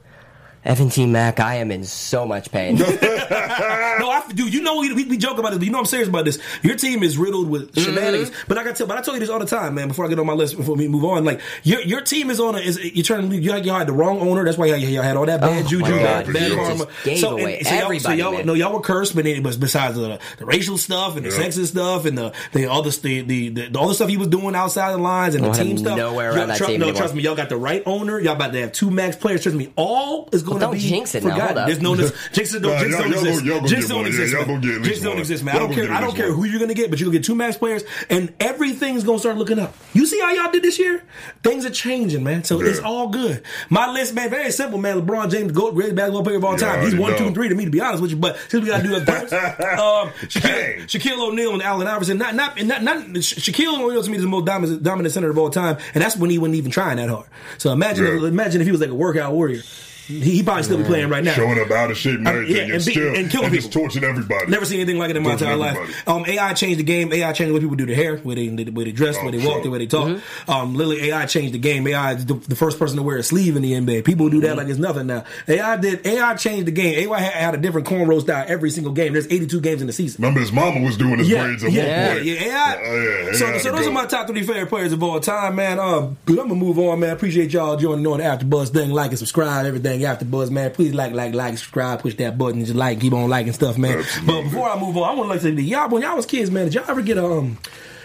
[0.67, 1.07] Evan T.
[1.07, 2.75] Mack, I am in so much pain.
[2.77, 5.85] no, I, dude, you know we, we, we joke about this, but you know I'm
[5.87, 6.39] serious about this.
[6.63, 7.95] Your team is riddled with mm-hmm.
[7.95, 8.33] shenanigans.
[8.49, 9.89] But I got to tell, but I tell you this all the time, man.
[9.89, 12.41] Before I get on my list, before we move on, like your your team is
[12.41, 13.45] on a is you're trying to leave.
[13.45, 14.45] You had, you had the wrong owner.
[14.45, 16.85] That's why you, you had all that bad Oh, juju, bad, bad karma.
[16.87, 18.47] just gave so, away and, so y'all, so everybody, y'all, man.
[18.47, 21.37] no, y'all were cursed, but it was besides the, the racial stuff and the Yeah.
[21.45, 24.17] sexist stuff and the the all this the, the, the, the all the stuff he
[24.17, 25.97] was doing outside the lines and the team stuff.
[25.97, 27.01] nowhere Y'all around that tru- team no, anymore.
[27.01, 28.19] trust me, y'all got the right owner.
[28.19, 29.43] Y'all about to have two max players.
[29.43, 31.31] Trust me, all is going Well, to don't be jinx it now.
[31.31, 31.59] Hold forgotten.
[31.59, 31.67] up.
[31.69, 33.25] There's no this, jinx don't, Nah, jinx don't exist.
[33.25, 34.33] gonna- y'all gonna Jinx don't exist.
[34.33, 34.61] Yeah, y'all man.
[34.61, 35.57] gonna get at Jinx don't exist, man.
[35.57, 35.93] I don't care.
[35.93, 38.33] I don't care who you're gonna get, but you're gonna get two max players, and
[38.41, 39.75] everything's gonna start looking up.
[39.93, 41.03] You see how y'all did this year?
[41.43, 42.45] Things are changing, man.
[42.45, 43.43] So it's all good.
[43.71, 45.01] My list, man, very simple, man.
[45.03, 46.83] LeBron James, GOAT, greatest basketball player of all time.
[46.85, 48.17] He's one, two, and three to me, to be honest with you.
[48.17, 52.19] But since we gotta do that first, um, Shaquille, Shaquille O'Neal and Allen Iverson.
[52.19, 55.39] Not, not, not, not Shaquille O'Neal to me is the most dominant, dominant center of
[55.39, 57.27] all time, and that's when he wasn't even trying that hard.
[57.59, 58.29] So imagine, Yeah.
[58.29, 59.63] imagine if he was like a workout warrior.
[60.07, 61.33] He, probably still be playing right now.
[61.35, 63.69] Showing up out of shape and Uh, yeah, and, and be- still and killing just
[63.69, 63.83] people.
[63.83, 64.47] torching everybody.
[64.51, 66.09] Never seen anything like it in my entire life.
[66.09, 67.13] Um, AI changed the game.
[67.13, 69.25] AI changed the way people do their hair, where they, the way they dress, the
[69.25, 69.63] way they Oh, walk, sure.
[69.65, 70.09] the way they talk.
[70.09, 70.51] Mm-hmm.
[70.51, 71.87] Um, literally, AI changed the game.
[71.89, 74.05] AI is the, the first person to wear a sleeve in the NBA.
[74.05, 74.59] People do that Mm-hmm.
[74.59, 75.25] like it's nothing now.
[75.49, 76.07] AI did.
[76.07, 77.09] AI changed the game.
[77.11, 79.13] AI had, had a different cornrow style every single game.
[79.13, 80.23] There's 82 games in the season.
[80.23, 82.27] Remember, his mama was doing his Yeah, braids at yeah, one point.
[82.27, 82.81] yeah, yeah.
[82.85, 83.33] Oh, yeah.
[83.33, 85.79] So, so the those are my top three favorite players of all time, man.
[85.81, 87.11] Um, but I'm gonna move on, man.
[87.11, 88.91] Appreciate y'all joining on the AfterBuzz thing.
[88.91, 90.71] Like and subscribe, everything AfterBuzz, man.
[90.73, 93.99] Please like, like, like, subscribe, push that button, just like, keep on liking stuff, man.
[93.99, 94.35] Absolutely.
[94.35, 96.27] But before I move on, I want to like to say, y'all when y'all was
[96.27, 97.59] kids, man, did y'all ever get a um?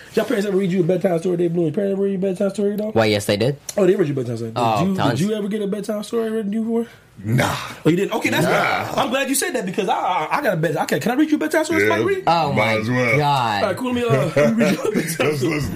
[0.10, 1.38] Did y'all parents ever read you a bedtime story?
[1.38, 1.64] They blew.
[1.64, 2.92] Your parents ever read you a bedtime story, though?
[2.92, 3.58] Why, yes, they did.
[3.78, 4.52] Oh, they read you a bedtime story.
[4.52, 6.88] Did, Oh, you, did you ever get a bedtime story written to you before?
[7.24, 7.56] Nah.
[7.86, 8.14] Oh, you didn't?
[8.16, 8.98] Okay, that's good.
[9.00, 10.76] I'm glad you said that because I I, I got a bed.
[10.76, 11.88] Okay, can I read you a bedtime story?
[11.88, 11.96] Yeah.
[11.96, 12.24] Spike Reed?
[12.28, 13.18] Oh, Might my as well.
[13.18, 13.64] God.
[13.64, 13.94] right, cool.
[13.94, 15.54] Let me, uh, let me read you a bedtime Let's, story.
[15.54, 15.76] let's,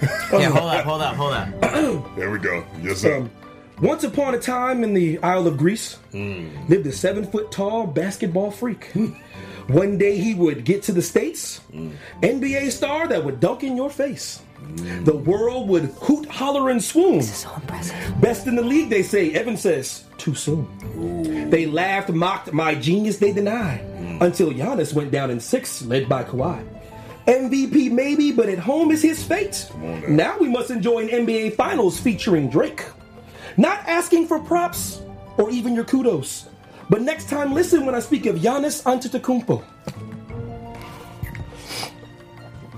[0.00, 2.16] let's, Here, hold up, hold up, hold up.
[2.16, 2.64] there we go.
[2.82, 3.18] Yes, sir.
[3.18, 3.30] Um,
[3.80, 8.50] once upon a time in the Isle of Greece lived a seven foot tall basketball
[8.50, 8.92] freak.
[9.68, 11.60] One day he would get to the States,
[12.22, 14.40] NBA star that would dunk in your face.
[15.04, 17.22] The world would hoot, holler, and swoon.
[17.22, 18.20] So impressive.
[18.20, 19.32] Best in the league, they say.
[19.32, 21.50] Evan says, too soon.
[21.50, 23.80] They laughed, mocked my genius, they denied.
[24.20, 26.64] Until Giannis went down in six, led by Kawhi.
[27.26, 29.68] MVP maybe, but at home is his fate.
[29.74, 30.08] on now.
[30.08, 32.84] Now we must enjoy an NBA Finals featuring Drake.
[33.56, 35.00] Not asking for props
[35.38, 36.46] or even your kudos.
[36.90, 39.64] But next time, listen when I speak of Giannis Antetokounmpo.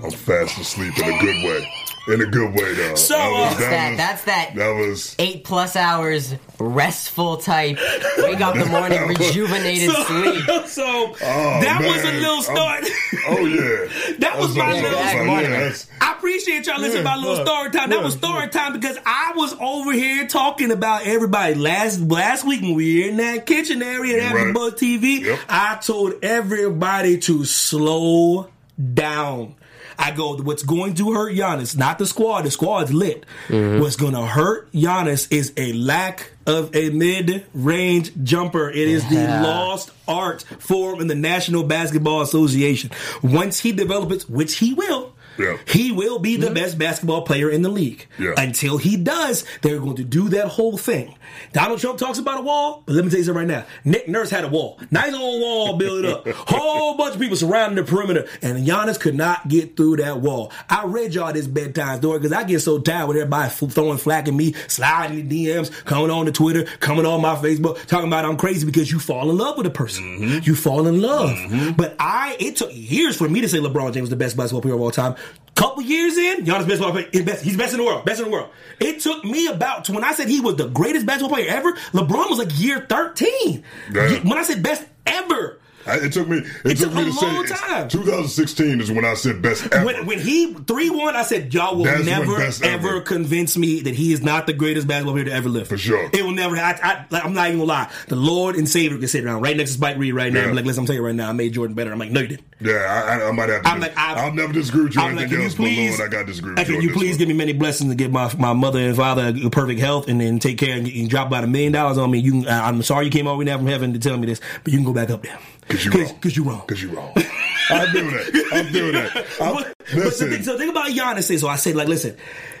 [0.01, 1.78] I'm fast asleep in a good way.
[2.09, 2.95] In a good way, though.
[2.95, 5.15] So, That was- uh, That's that, was- that's that That was.
[5.19, 7.77] eight plus hours restful type.
[8.17, 10.45] Wake up in the morning, rejuvenated sleep.
[10.67, 12.85] so Oh, that was a little start.
[13.27, 14.15] Oh yeah.
[14.19, 17.45] That was what my I little- like, yeah, I appreciate y'all listening to my little
[17.45, 17.89] story time.
[17.91, 22.61] That was story time because I was over here talking about everybody last last week
[22.61, 24.53] when we were in that kitchen area at Right.
[24.53, 25.21] Buzz TV.
[25.21, 25.39] Yep.
[25.47, 28.49] I told everybody to slow
[28.93, 29.55] down.
[29.99, 32.43] I go, what's going to hurt Giannis, not the squad.
[32.43, 33.25] The squad's lit.
[33.49, 33.81] Mm-hmm.
[33.81, 38.69] What's going to hurt Giannis is a lack of a mid-range jumper.
[38.69, 42.91] It is the lost art form in the National Basketball Association.
[43.21, 45.57] Once he develops it, which he will, Yeah.
[45.67, 48.07] he will be the best basketball player in the league.
[48.17, 48.33] Yeah.
[48.37, 51.15] Until he does, they're going to do that whole thing.
[51.53, 53.65] Donald Trump talks about a wall, but let me tell you something right now.
[53.85, 54.79] Nick Nurse had a wall.
[54.91, 56.27] Nice old wall built up.
[56.49, 60.51] Whole bunch of people surrounding the perimeter, and Giannis could not get through that wall.
[60.69, 63.97] I read y'all this bedtime story because I get so tired with everybody f- throwing
[63.97, 68.07] flack at me, sliding the DMs, coming on to Twitter, coming on my Facebook, talking
[68.07, 70.03] about I'm crazy because you fall in love with a person.
[70.03, 70.39] Mm-hmm.
[70.43, 71.29] You fall in love.
[71.29, 71.71] Mm-hmm.
[71.73, 74.61] But I, it took years for me to say LeBron James is the best basketball
[74.61, 75.15] player of all time.
[75.59, 78.21] Couple years in, Giannis best basketball player, he's best, he's best in the world, best
[78.21, 78.49] in the world.
[78.79, 81.73] It took me about to when I said he was the greatest basketball player ever.
[81.91, 83.65] LeBron was like year thirteen.
[83.91, 84.29] Damn.
[84.29, 85.59] When I said best ever.
[85.85, 86.37] I, it took me.
[86.37, 87.87] It, It took took me a to say time.
[87.89, 89.85] 2016 is when I said best ever.
[89.85, 92.65] When, when he three one, I said y'all will That's never ever.
[92.65, 93.01] ever.
[93.01, 95.67] convince me that he is not the greatest basketball player to ever live.
[95.67, 96.09] For sure.
[96.13, 96.55] it will never.
[96.57, 97.91] I, I, like, I'm not even gonna lie.
[98.07, 100.41] The Lord and Savior can sit around right next to Spike Reed right now.
[100.41, 100.49] Yeah.
[100.49, 101.91] I'm like, listen, I'm telling you right now, I made Jordan better.
[101.91, 102.45] I'm like, no, you didn't.
[102.59, 103.69] yeah, I, I, I might have to.
[103.69, 105.97] I'm like, I- I'll never disagree with you I'm like, can you else, but please?
[105.97, 106.81] Lord, I got disagree with Can you.
[106.81, 107.17] you please one.
[107.19, 110.39] give me many blessings to give my my mother and father perfect health and then
[110.39, 112.19] take care and, and drop about a million dollars on me?
[112.19, 114.27] You, can, I'm sorry you came all the way down from heaven to tell me
[114.27, 115.37] this, but you can go back up there
[115.69, 116.19] Cause you're wrong.
[116.19, 116.61] Cause you wrong.
[116.67, 117.13] Cause you wrong.
[117.69, 118.49] I'm doing that.
[118.51, 119.15] I'm doing that.
[119.39, 121.87] I'm, but, but the thing, so the thing about Giannis is, so I said, like,
[121.87, 122.17] listen,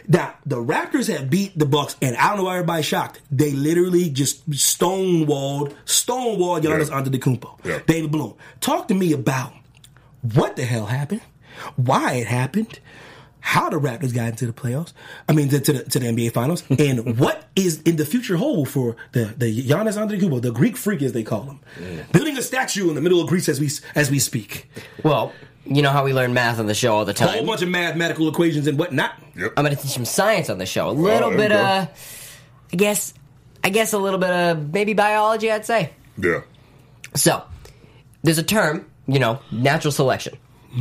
[0.07, 3.19] now the Raptors have beat the Bucks, and I don't know why everybody's shocked.
[3.31, 7.01] They literally just stonewalled, stonewalled Giannis Yeah.
[7.01, 7.65] Antetokounmpo.
[7.65, 7.79] Yeah.
[7.87, 9.53] David Bloom, talk to me about
[10.21, 11.21] what the hell happened,
[11.75, 12.79] why it happened.
[13.39, 14.93] How the Raptors got into the playoffs.
[15.27, 18.37] I mean, to, to the to the NBA Finals, and what is in the future
[18.37, 21.59] hold for the the Giannis Antetokounmpo, the Greek freak as they call him,
[22.11, 24.69] building a statue in the middle of Greece as we as we speak.
[25.03, 25.33] Well,
[25.65, 27.29] you know how we learn math on the show all the time.
[27.29, 29.13] A whole bunch of mathematical equations and whatnot.
[29.35, 29.53] Yep.
[29.55, 30.89] I'm going to teach some science on the show.
[30.89, 31.63] A little there bit we go.
[31.63, 31.87] of,
[32.73, 33.13] I guess,
[33.63, 35.51] I guess a little bit of maybe biology.
[35.51, 35.91] I'd say.
[36.17, 36.41] Yeah.
[37.15, 37.43] So,
[38.23, 40.37] there's a term, you know, natural selection.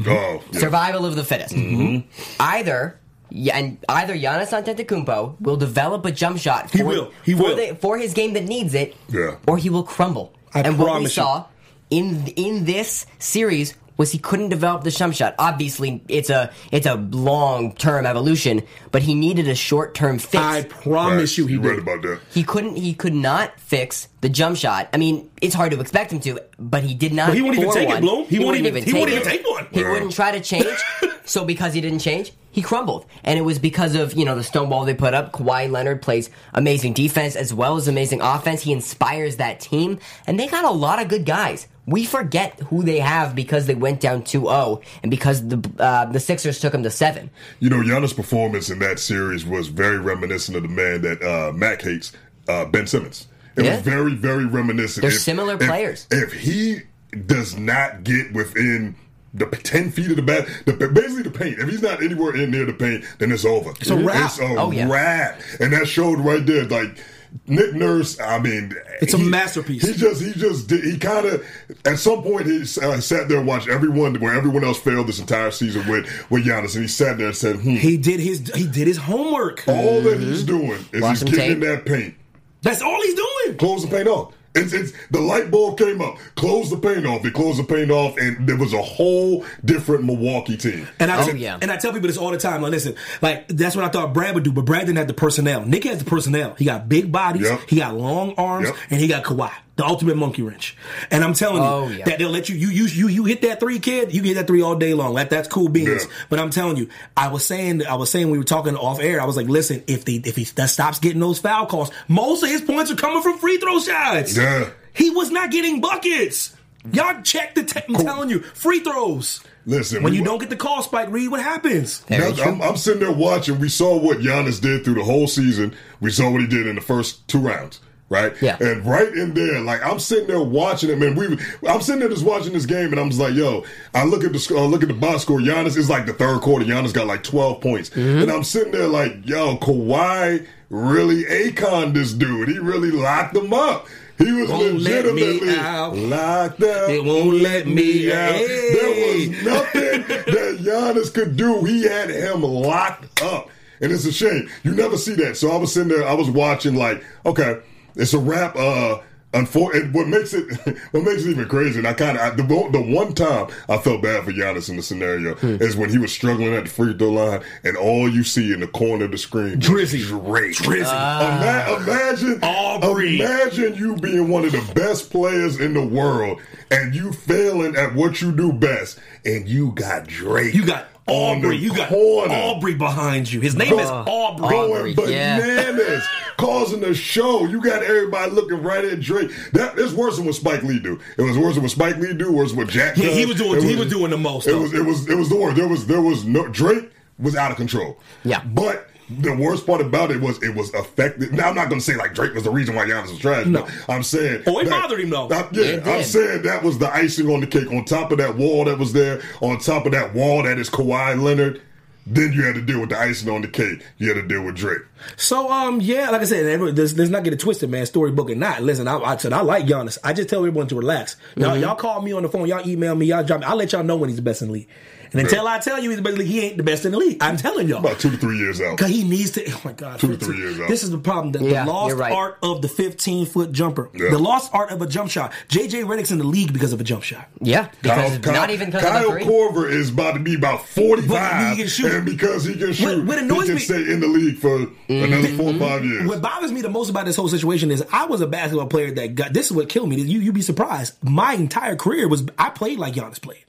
[0.07, 0.61] Oh, yeah.
[0.61, 1.55] survival of the fittest.
[1.55, 1.81] Mm-hmm.
[1.83, 2.43] Mm-hmm.
[2.43, 2.99] Either
[3.31, 6.71] yeah, and either Giannis Antetokounmpo will develop a jump shot.
[6.71, 7.13] For, He will.
[7.25, 7.57] He for will.
[7.57, 8.97] The, for his game that needs it.
[9.09, 9.37] Yeah.
[9.47, 10.33] Or he will crumble.
[10.55, 11.23] I and what we promise you.
[11.23, 11.47] saw
[11.91, 15.35] in in this series was he couldn't develop the jump shot.
[15.39, 20.37] Obviously, it's a it's a long term evolution, but he needed a short term fix.
[20.43, 21.39] I promise Right.
[21.39, 21.79] you, he you read did.
[21.81, 22.21] about that.
[22.33, 22.77] he couldn't.
[22.77, 24.89] He could not fix the jump shot.
[24.95, 27.29] I mean, it's hard to expect him to, but he did not.
[27.29, 28.01] But he won't even for take it.
[28.01, 28.25] Bloom.
[28.27, 29.67] He won't wouldn't even- he won't take even take one.
[29.73, 29.93] He Wow.
[29.93, 30.67] wouldn't try to change.
[31.25, 34.43] so because he didn't change, he crumbled, and it was because of you know the
[34.45, 35.33] stone wall they put up.
[35.33, 38.63] Kawhi Leonard plays amazing defense as well as amazing offense.
[38.63, 41.67] He inspires that team, and they got a lot of good guys.
[41.89, 46.21] We forget who they have because they went down 2-0 and because the uh, the
[46.21, 47.31] Sixers took them to seven.
[47.61, 51.53] You know, Giannis' performance in that series was very reminiscent of the man that uh,
[51.53, 52.13] Mac hates,
[52.47, 53.27] uh, Ben Simmons.
[53.57, 53.77] It Yeah.
[53.77, 55.01] was very, very reminiscent.
[55.03, 56.07] They're similar if- players.
[56.11, 56.83] If he
[57.27, 58.95] does not get within
[59.33, 61.59] the ten feet of the bat, the, basically the paint.
[61.59, 63.71] If he's not anywhere in near the paint, then it's over.
[63.81, 64.27] It's a wrap.
[64.27, 64.89] It's a Oh, yeah.
[64.91, 66.65] wrap, and that showed right there.
[66.67, 66.99] Like
[67.47, 69.87] Nick Nurse, I mean, It's a masterpiece.
[69.87, 71.47] He just, he just, did, he kind of,
[71.85, 75.19] at some point, he uh, sat there and watched everyone where everyone else failed this
[75.19, 78.51] entire season with with Giannis, and he sat there and said, hmm, He did his
[78.55, 79.65] he did his homework.
[79.69, 81.85] all that he's doing is Watch he's him getting in tape.
[81.85, 82.15] that paint.
[82.63, 83.57] That's all he's doing.
[83.59, 84.35] Close the paint off.
[84.59, 86.17] It's, it's the light bulb came up.
[86.35, 87.23] Close the paint off.
[87.23, 90.87] They closed the paint off, and there was a whole different Milwaukee team.
[91.01, 91.59] And I Oh, yeah.
[91.61, 92.63] and I tell people this all the time.
[92.63, 95.15] Like, listen, like that's what I thought Brad would do, but Brad didn't have the
[95.15, 95.65] personnel.
[95.65, 96.55] Nick has the personnel.
[96.59, 97.61] He got big bodies, Yep.
[97.69, 98.77] he got long arms, Yep.
[98.91, 100.77] and he got Kawhi, the ultimate monkey wrench.
[101.11, 102.05] And I'm telling you Oh, yeah.
[102.05, 104.13] that they'll let you you you you you hit that three, kid.
[104.13, 105.15] You can hit that three all day long.
[105.15, 106.05] Like that's cool beans.
[106.05, 106.11] Yeah.
[106.29, 109.21] But I'm telling you, I was saying I was saying we were talking off air.
[109.23, 112.43] I was like, listen, if they if he that stops getting those foul calls, most
[112.43, 114.37] of his points are coming from free throw shots.
[114.37, 114.69] Yeah.
[114.93, 116.55] He was not getting buckets.
[116.93, 117.85] Y'all check the tape.
[117.89, 119.43] I'm telling you, free throws.
[119.67, 122.03] Listen, When we- you don't get the call, Spike Reed, what happens?
[122.09, 122.31] Now.
[122.43, 123.59] I'm, I'm sitting there watching.
[123.59, 125.75] We saw what Giannis did through the whole season.
[126.01, 128.33] We saw what he did in the first two rounds, right?
[128.43, 128.57] Yeah.
[128.61, 131.15] And right in there, like I'm sitting there watching it, man.
[131.15, 133.65] We, I'm sitting there just watching this game, and I'm just like, yo.
[133.95, 135.39] I look at the uh, look at the box score.
[135.39, 136.65] Giannis is like the third quarter.
[136.65, 138.23] Giannis got like 12 points, Mm-hmm.
[138.23, 142.49] and I'm sitting there like, yo, Kawhi really acon this dude.
[142.49, 143.87] He really locked him up.
[144.19, 145.97] He was Won't let me legitimately out.
[145.97, 146.91] locked up.
[146.91, 148.33] It won't let me out.
[148.33, 151.63] There was nothing that Giannis could do.
[151.65, 153.49] He had him locked up.
[153.81, 154.51] And it's a shame.
[154.65, 155.37] You never see that.
[155.37, 157.61] So I was sitting there, I was watching like, okay,
[157.99, 158.57] it's a wrap.
[158.57, 160.51] Uh what makes it
[160.93, 163.77] what makes it even crazy, and I kind of the, one- the one time I
[163.77, 166.97] felt bad for Giannis in the scenario is when he was struggling at the free
[166.97, 170.07] throw line, and all you see in the corner of the screen, Drizzy.
[170.09, 170.57] Drake.
[170.57, 170.81] Drizzy.
[170.81, 173.21] Ima- imagine, Aubrey.
[173.21, 177.95] imagine you being one of the best players in the world, and you failing at
[177.95, 180.55] what you do best, and you got Drake.
[180.55, 181.57] You got Aubrey.
[181.57, 182.35] You got corner.
[182.35, 183.41] Aubrey behind you.
[183.41, 184.57] His name is Aubrey.
[184.57, 184.95] Aubrey.
[184.95, 185.39] Going yeah.
[185.41, 186.05] bananas,
[186.37, 187.45] causing a show.
[187.47, 189.31] You got everybody looking right at Drake.
[189.53, 190.99] That is worse than what Spike Lee do.
[191.17, 192.33] It was worse than what Spike Lee do.
[192.33, 192.97] Worse than what Jack.
[192.97, 194.61] Yeah, he was doing- It he was doing the most, It though.
[194.63, 194.75] was.
[194.75, 195.09] It was.
[195.09, 195.57] It was the worst.
[195.57, 195.87] There was.
[195.87, 197.99] There was no Drake was out of control.
[198.25, 198.43] Yeah.
[198.45, 198.89] but.
[199.11, 201.33] The worst part about it was it was effective.
[201.33, 203.47] Now I'm not going to say like Drake was the reason why Giannis was trash.
[203.47, 203.63] No.
[203.63, 205.29] but I'm saying Oh, it that- bothered him, though.
[205.31, 207.71] I- yeah, It I'm saying that was the icing on the cake.
[207.73, 210.69] On top of that wall that was there, on top of that wall that is
[210.69, 211.63] Kawhi Leonard.
[212.11, 213.85] Then you had to deal with the icing on the cake.
[213.99, 214.81] You had to deal with Drake.
[215.17, 217.85] So um yeah, like I said, let's, let's not get it twisted, man.
[217.87, 218.63] Storybook or not.
[218.63, 219.99] Listen, I, I said I like Giannis.
[220.05, 221.17] I just tell everyone to relax.
[221.37, 222.47] Y'all, y'all call me on the phone.
[222.49, 223.07] Y'all email me.
[223.07, 223.47] Y'all drop me.
[223.47, 224.69] I'll let y'all know when he's the best in the league.
[225.13, 226.85] And until I tell you he's the best in the league, he ain't the best
[226.85, 227.19] in the league.
[227.21, 227.79] I'm telling y'all.
[227.79, 228.79] About two to three years out.
[228.79, 229.45] Cause he needs to.
[229.51, 229.99] Oh my God!
[229.99, 230.69] Two to three years out.
[230.69, 231.33] This is the problem.
[231.33, 232.13] The, Yeah, the lost right.
[232.13, 233.91] art of the 15 foot jumper.
[233.95, 234.11] Yeah.
[234.11, 235.33] The lost art of a jump shot.
[235.49, 237.29] JJ Redick's in the league because of a jump shot.
[237.41, 239.25] Yeah, because Kyle, not even because of Kyle the three.
[239.25, 241.09] Korver is about to be about 45.
[241.09, 241.93] But he can shoot.
[241.93, 244.55] And because he can shoot, what he annoys can me- stay in the league for
[244.89, 245.59] another four or mm-hmm.
[245.59, 246.09] five years.
[246.09, 248.91] What bothers me the most about this whole situation is I was a basketball player
[248.93, 250.01] that got this is what killed me.
[250.01, 250.95] You you'd be surprised.
[251.03, 253.45] My entire career was I played like Giannis played.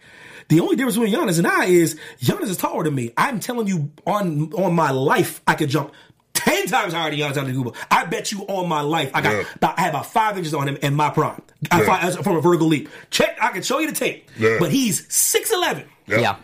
[0.49, 3.11] The only difference between Giannis and I is Giannis is taller than me.
[3.17, 5.93] I'm telling you on on my life I could jump
[6.33, 7.75] ten times higher than Giannis Antetokounmpo.
[7.91, 9.43] I bet you on my life I got Yeah.
[9.55, 11.41] about, I had about five inches on him in my prime.
[11.71, 11.85] I Yeah.
[11.85, 12.89] fi- as- from a vertical leap.
[13.11, 13.37] Check.
[13.41, 14.29] I can show you the tape.
[14.37, 14.57] Yeah.
[14.59, 15.85] But he's six eleven.
[16.07, 16.35] Yeah.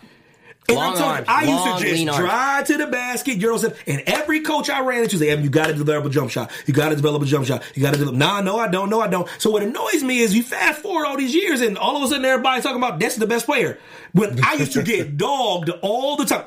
[0.68, 3.76] And Long I'm telling arms, I used to just drive to the basket, Euro step,
[3.86, 6.50] and every coach I ran into said, Evan, you got to develop a jump shot.
[6.66, 7.62] You got to develop a jump shot.
[7.74, 8.16] You got to develop.
[8.16, 8.90] Nah, no, I don't.
[8.90, 9.28] No, I don't.
[9.38, 12.08] So what annoys me is you fast forward all these years, and all of a
[12.08, 13.78] sudden everybody's talking about that's the best player.
[14.12, 16.44] When I used to get dogged all the time.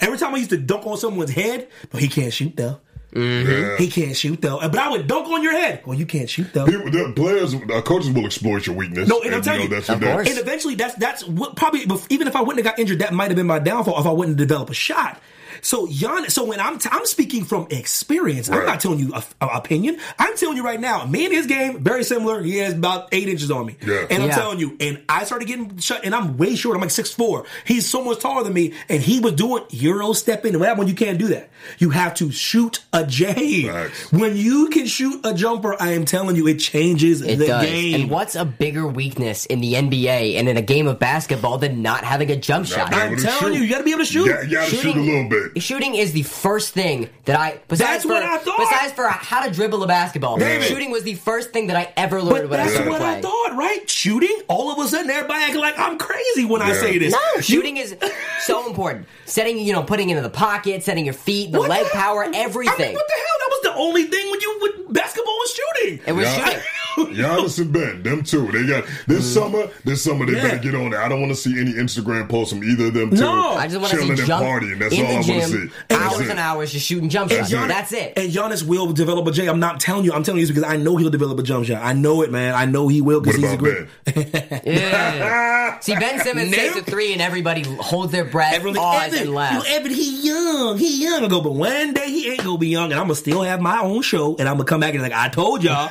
[0.00, 2.80] Every time I used to dunk on someone's head, but he can't shoot though.
[3.14, 3.76] Yeah.
[3.76, 4.58] He can't shoot though.
[4.60, 5.82] But I would dunk on your head.
[5.84, 6.64] Well, you can't shoot though.
[6.66, 9.08] People, the players, uh, coaches will exploit your weakness.
[9.08, 10.30] No, and I'm you telling know, you, that's Of what that- course.
[10.30, 13.28] And eventually, that's that's what probably even if I wouldn't have got injured, that might
[13.28, 15.20] have been my downfall if I wouldn't have developed a shot.
[15.64, 19.22] So Giannis, so when I'm t- I'm speaking from experience, I'm not telling you a,
[19.40, 19.98] a opinion.
[20.18, 22.42] I'm telling you right now, me and his game very similar.
[22.42, 24.06] He has about eight inches on me, Yeah.
[24.10, 24.34] and I'm Yeah.
[24.34, 26.74] telling you, and I started getting shut, and I'm way short.
[26.74, 27.46] I'm like six four.
[27.64, 30.54] He's so much taller than me, and he was doing euro stepping.
[30.54, 31.50] And that one you can't do that.
[31.78, 33.62] You have to shoot a J.
[33.68, 34.10] Facts.
[34.12, 37.66] When you can shoot a jumper, I am telling you, it changes It the does.
[37.66, 38.00] game.
[38.00, 41.82] And what's a bigger weakness in the NBA and in a game of basketball than
[41.82, 42.92] not having a jump shot?
[42.92, 43.54] I'm telling shoot.
[43.54, 44.26] you, you got to be able to shoot.
[44.26, 45.51] Yeah, you got to shoot a little bit.
[45.56, 48.58] Shooting is the first thing that I besides That's what for, I thought.
[48.70, 50.36] besides for how to dribble a basketball.
[50.38, 50.66] David.
[50.66, 53.00] Shooting was the first thing that I ever learned But when I that's started what
[53.00, 53.18] playing.
[53.18, 53.88] I thought, right?
[53.90, 57.12] Shooting, all of a sudden everybody acting like I'm crazy when I say this.
[57.12, 57.96] No, You- shooting is
[58.44, 59.06] so important.
[59.26, 61.90] Setting, you know, putting it in the pocket, setting your feet, the What leg the-
[61.90, 62.94] power, I mean, everything.
[62.94, 63.36] what the hell?
[63.38, 66.00] That was the only thing when you when basketball was shooting.
[66.06, 66.44] It was Yeah.
[66.44, 66.60] shooting.
[67.12, 68.50] Giannis and Ben, them two.
[68.52, 69.68] They got this summer.
[69.84, 70.36] This summer they Mm.
[70.36, 70.42] Yeah.
[70.42, 71.02] better get on there.
[71.02, 73.16] I don't want to see any Instagram posts from either of them two.
[73.16, 73.50] No.
[73.54, 74.78] I just want to chilling see and jump partying.
[74.78, 75.74] That's in all I the want to gym, see.
[75.88, 76.30] That's hours it.
[76.30, 77.50] and hours just shooting jump shots.
[77.52, 78.12] Giannis- That's it.
[78.16, 79.46] And Giannis will develop a J.
[79.48, 80.12] I'm not telling you.
[80.12, 81.82] I'm telling you this because I know he'll develop a jump shot.
[81.82, 82.54] I know it, man.
[82.54, 83.86] I know he will because he's a about great.
[84.32, 84.60] Ben?
[84.64, 85.78] Yeah.
[85.80, 86.60] See, Ben Simmons Nope.
[86.60, 89.68] takes a three and everybody holds their breath, Everyone pause, Evan, and you laughs.
[89.68, 91.24] know, Evan, he young, he young.
[91.24, 93.60] I go, but one day he ain't gonna be young, and I'm gonna still have
[93.60, 95.90] my own show, and I'm gonna come back and like I told y'all,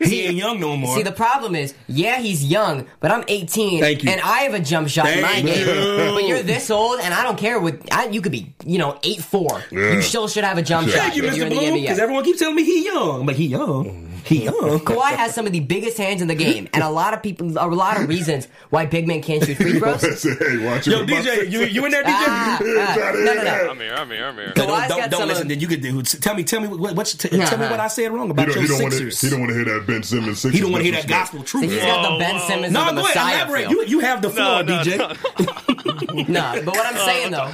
[0.00, 0.96] he ain't young no more.
[0.96, 4.10] See, the problem is, yeah, he's young, but I'm 18, Thank you.
[4.10, 5.66] and I have a jump shot in my Thank game.
[5.68, 6.14] you.
[6.14, 8.52] But you're this old, and I don't care what I, you could be.
[8.64, 9.62] You know, eight four.
[9.70, 9.92] Yeah.
[9.92, 11.42] You still should have a jump shot Thank you, Mr.
[11.42, 11.80] in the Bloom, NBA.
[11.82, 13.20] because everyone keeps telling me he young.
[13.20, 14.54] I'm like, he young, he young.
[14.80, 17.48] Kawhi has some of the biggest hands in the game, and a lot of people,
[17.58, 20.04] a lot of reasons why big men can't shoot free throws.
[20.04, 22.08] I said, hey, watch Yo, DJ, you you in there, DJ?
[22.10, 23.70] Ah, ah, no, no, no.
[23.70, 23.94] I'm here.
[23.94, 24.24] I'm here.
[24.26, 24.52] I'm here.
[24.54, 25.42] Don't, Kawhi's don't, don't listen.
[25.44, 26.02] of- Then you could do.
[26.02, 27.14] Tell me, tell me what, what's.
[27.14, 28.98] T- Tell me what I said wrong about don't, your he don't want to.
[29.10, 29.20] Sixers.
[29.20, 30.40] He don't want to hear that Ben Simmons.
[30.40, 31.64] Sixers He don't want to hear that gospel truth.
[31.64, 33.14] See, he's got the Ben Simmons No, the go ahead.
[33.16, 33.70] Messiah Elaborate.
[33.70, 34.98] You, you have the floor, no, DJ.
[34.98, 36.24] no.
[36.28, 37.50] No, but what I'm saying though,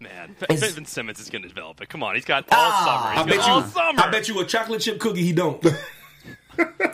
[0.00, 1.88] Man, Is- Ben Simmons is going to develop it.
[1.88, 2.84] Come on, he's got all Ah.
[2.84, 3.14] summer.
[3.14, 3.68] He's I bet got all you.
[3.68, 4.00] summer.
[4.02, 5.22] I bet you a chocolate chip cookie.
[5.22, 5.62] He don't.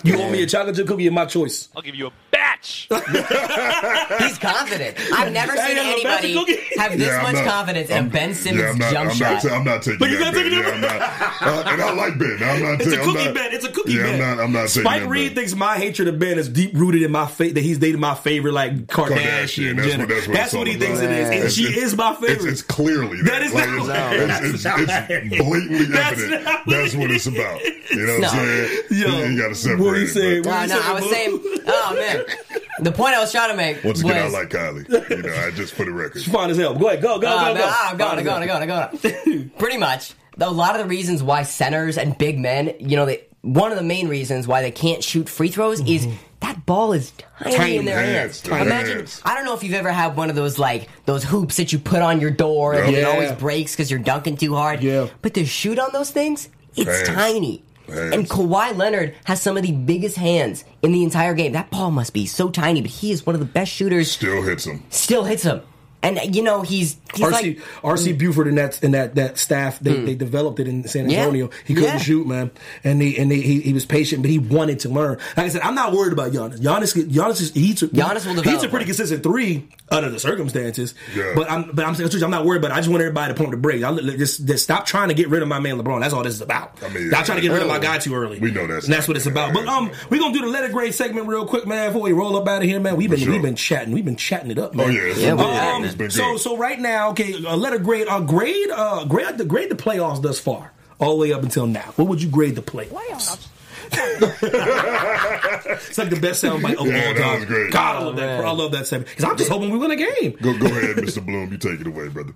[0.05, 1.69] You owe me a chocolate chip cookie in my choice.
[1.75, 2.87] I'll give you a batch.
[4.21, 4.97] he's confident.
[5.13, 6.79] I've never Hey, seen I'm a anybody magic cookie.
[6.81, 8.93] have this Yeah, I'm much not- confidence in a I'm- Ben Simmons yeah, I'm not,
[8.93, 9.45] jump I'm shot.
[9.45, 10.53] Not, I'm not taking But you that gotta take bet.
[10.53, 12.39] it Yeah, I'm not, uh, and I like Ben.
[12.43, 12.81] I'm not.
[12.81, 13.55] It's ta- a I'm cookie not, bet.
[13.55, 14.15] It's a cookie yeah, bet.
[14.15, 14.45] I'm not.
[14.45, 15.37] I'm not taking Spike that Reed bet.
[15.37, 18.15] thinks my hatred of Ben is deep rooted in my faith that he's dating my
[18.15, 19.17] favorite like Kardashian.
[19.17, 20.07] Kardashian, that's Jenner.
[20.07, 22.15] what- that's what it's all he thinks it is, and It's- she it's- is my
[22.15, 22.31] favorite.
[22.37, 23.43] It's, it's clearly That that.
[23.43, 24.13] is like, not it's, right.
[24.13, 26.45] it's, That's it's, not it's blatantly That's evident.
[26.45, 27.61] not That's what it's about.
[27.65, 28.45] You know what I'm No.
[28.45, 28.83] saying?
[28.91, 29.81] Yo, you, got to separate.
[29.81, 32.25] what he it, said, but- what No, no, I was saying, oh man,
[32.81, 34.11] the point I was trying to make Once was.
[34.13, 35.11] again, I like Kylie.
[35.11, 36.23] You know, I just for the record.
[36.23, 36.75] Fine as hell.
[36.75, 37.03] Go ahead.
[37.03, 37.61] Go, go, Oh, go, no, go.
[37.65, 38.67] Ah, oh, go, Fine go, as go, hell.
[38.67, 39.49] go, go, go.
[39.59, 40.15] Pretty much.
[40.41, 43.79] A lot of the reasons why centers and big men, you know, they, one of
[43.79, 46.17] the main reasons why they can't shoot free throws is mm-hmm.
[46.41, 48.43] that ball is tiny, Tiny in their hands, hands.
[48.43, 49.23] tiny Imagine, hands.
[49.25, 51.79] I don't know if you've ever had one of those like those hoops that you
[51.79, 52.99] put on your door and oh, Yeah.
[52.99, 54.83] it always breaks because you're dunking too hard.
[54.83, 55.09] Yeah.
[55.23, 57.09] But to shoot on those things, it's Hands.
[57.09, 57.63] tiny.
[57.89, 61.53] And Kawhi Leonard has some of the biggest hands in the entire game.
[61.53, 64.11] That ball must be so tiny, but he is one of the best shooters.
[64.11, 64.83] Still hits him.
[64.91, 65.63] Still hits him,
[66.07, 69.79] and you know he's he's RC like RC Buford and that and that that staff
[69.81, 71.11] they, they developed it in San Hmm.
[71.11, 71.19] Yeah.
[71.21, 71.51] Antonio.
[71.65, 71.99] He couldn't Yeah.
[71.99, 72.51] shoot, man,
[72.85, 75.19] and he and he, he he was patient, but he wanted to learn.
[75.37, 76.59] Like I said, I'm not worried about Giannis.
[76.61, 78.87] Giannis, Giannis is he's a, Giannis will he's develop, a pretty right?
[78.87, 80.95] consistent three under the circumstances.
[81.15, 81.33] Yeah.
[81.35, 82.71] But I'm but I'm saying I'm not worried about.
[82.73, 82.75] it.
[82.75, 83.85] I just want everybody to pump the brakes.
[83.85, 86.01] I just, just stop trying to get rid of my man LeBron.
[86.01, 86.83] That's all this is about.
[86.83, 88.39] I mean, stop trying to get rid of my guy too early.
[88.39, 89.55] We know that's and that's what it's about.
[89.55, 91.89] But um, we're gonna do the letter grade segment real quick, man.
[91.91, 92.97] Before we roll up out of here, man.
[92.97, 93.33] We've been sure.
[93.33, 93.93] we've been chatting.
[93.93, 94.87] We've been chatting it up, man.
[94.87, 96.13] Oh yeah, Yeah, been we good.
[96.13, 96.15] have.
[96.15, 96.41] It's been So good.
[96.41, 100.23] so right now, okay, a letter grade, uh, grade, uh, grade the grade the playoffs
[100.23, 101.93] thus far, all the way up until now.
[101.97, 103.49] What would you grade the playoffs?
[103.93, 107.45] it's like the best soundbite of Yeah, all time.
[107.47, 107.73] great.
[107.73, 108.45] God, I love that.
[108.45, 110.37] I love that segment because I'm just hoping we win a game.
[110.43, 111.25] Go go ahead, Mr.
[111.25, 111.51] Bloom.
[111.53, 112.33] You take it away, brother.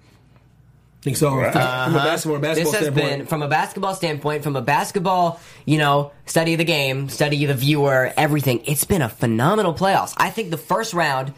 [1.02, 1.30] think so.
[1.30, 3.18] From a basketball, basketball this has standpoint.
[3.18, 7.54] been from a basketball standpoint, from a basketball, you know, study the game, study the
[7.54, 8.62] viewer, everything.
[8.66, 10.14] It's been a phenomenal playoffs.
[10.18, 11.32] I think the first round,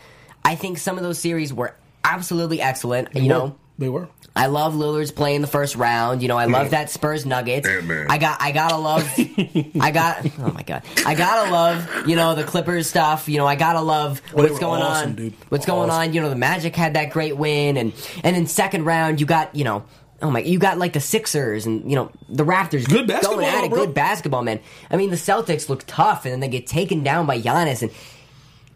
[0.45, 3.15] I think some of those series were absolutely excellent.
[3.15, 4.09] You know, They were.
[4.35, 6.23] I love Lillard's playing the first round.
[6.23, 6.71] You know, I love mm.
[6.71, 7.69] that Spurs Nuggets.
[7.69, 8.07] Ant-Man.
[8.09, 12.35] I got, I gotta love, I got, oh my god, I gotta love, you know,
[12.35, 13.29] the Clippers stuff.
[13.29, 15.17] You know, I gotta love what's going awesome, on.
[15.17, 15.35] dude.
[15.51, 16.15] What's going on?
[16.15, 17.93] You know, the Magic had that great win, and
[18.25, 19.85] and in second round you got, you know.
[20.23, 20.39] Oh my!
[20.39, 22.89] You got like the Sixers and you know the Raptors.
[22.89, 23.71] Good basketball, going at it.
[23.71, 23.87] bro.
[23.87, 24.61] Good basketball, man.
[24.89, 27.83] I mean, the Celtics look tough, and then they get taken down by Giannis.
[27.83, 27.91] And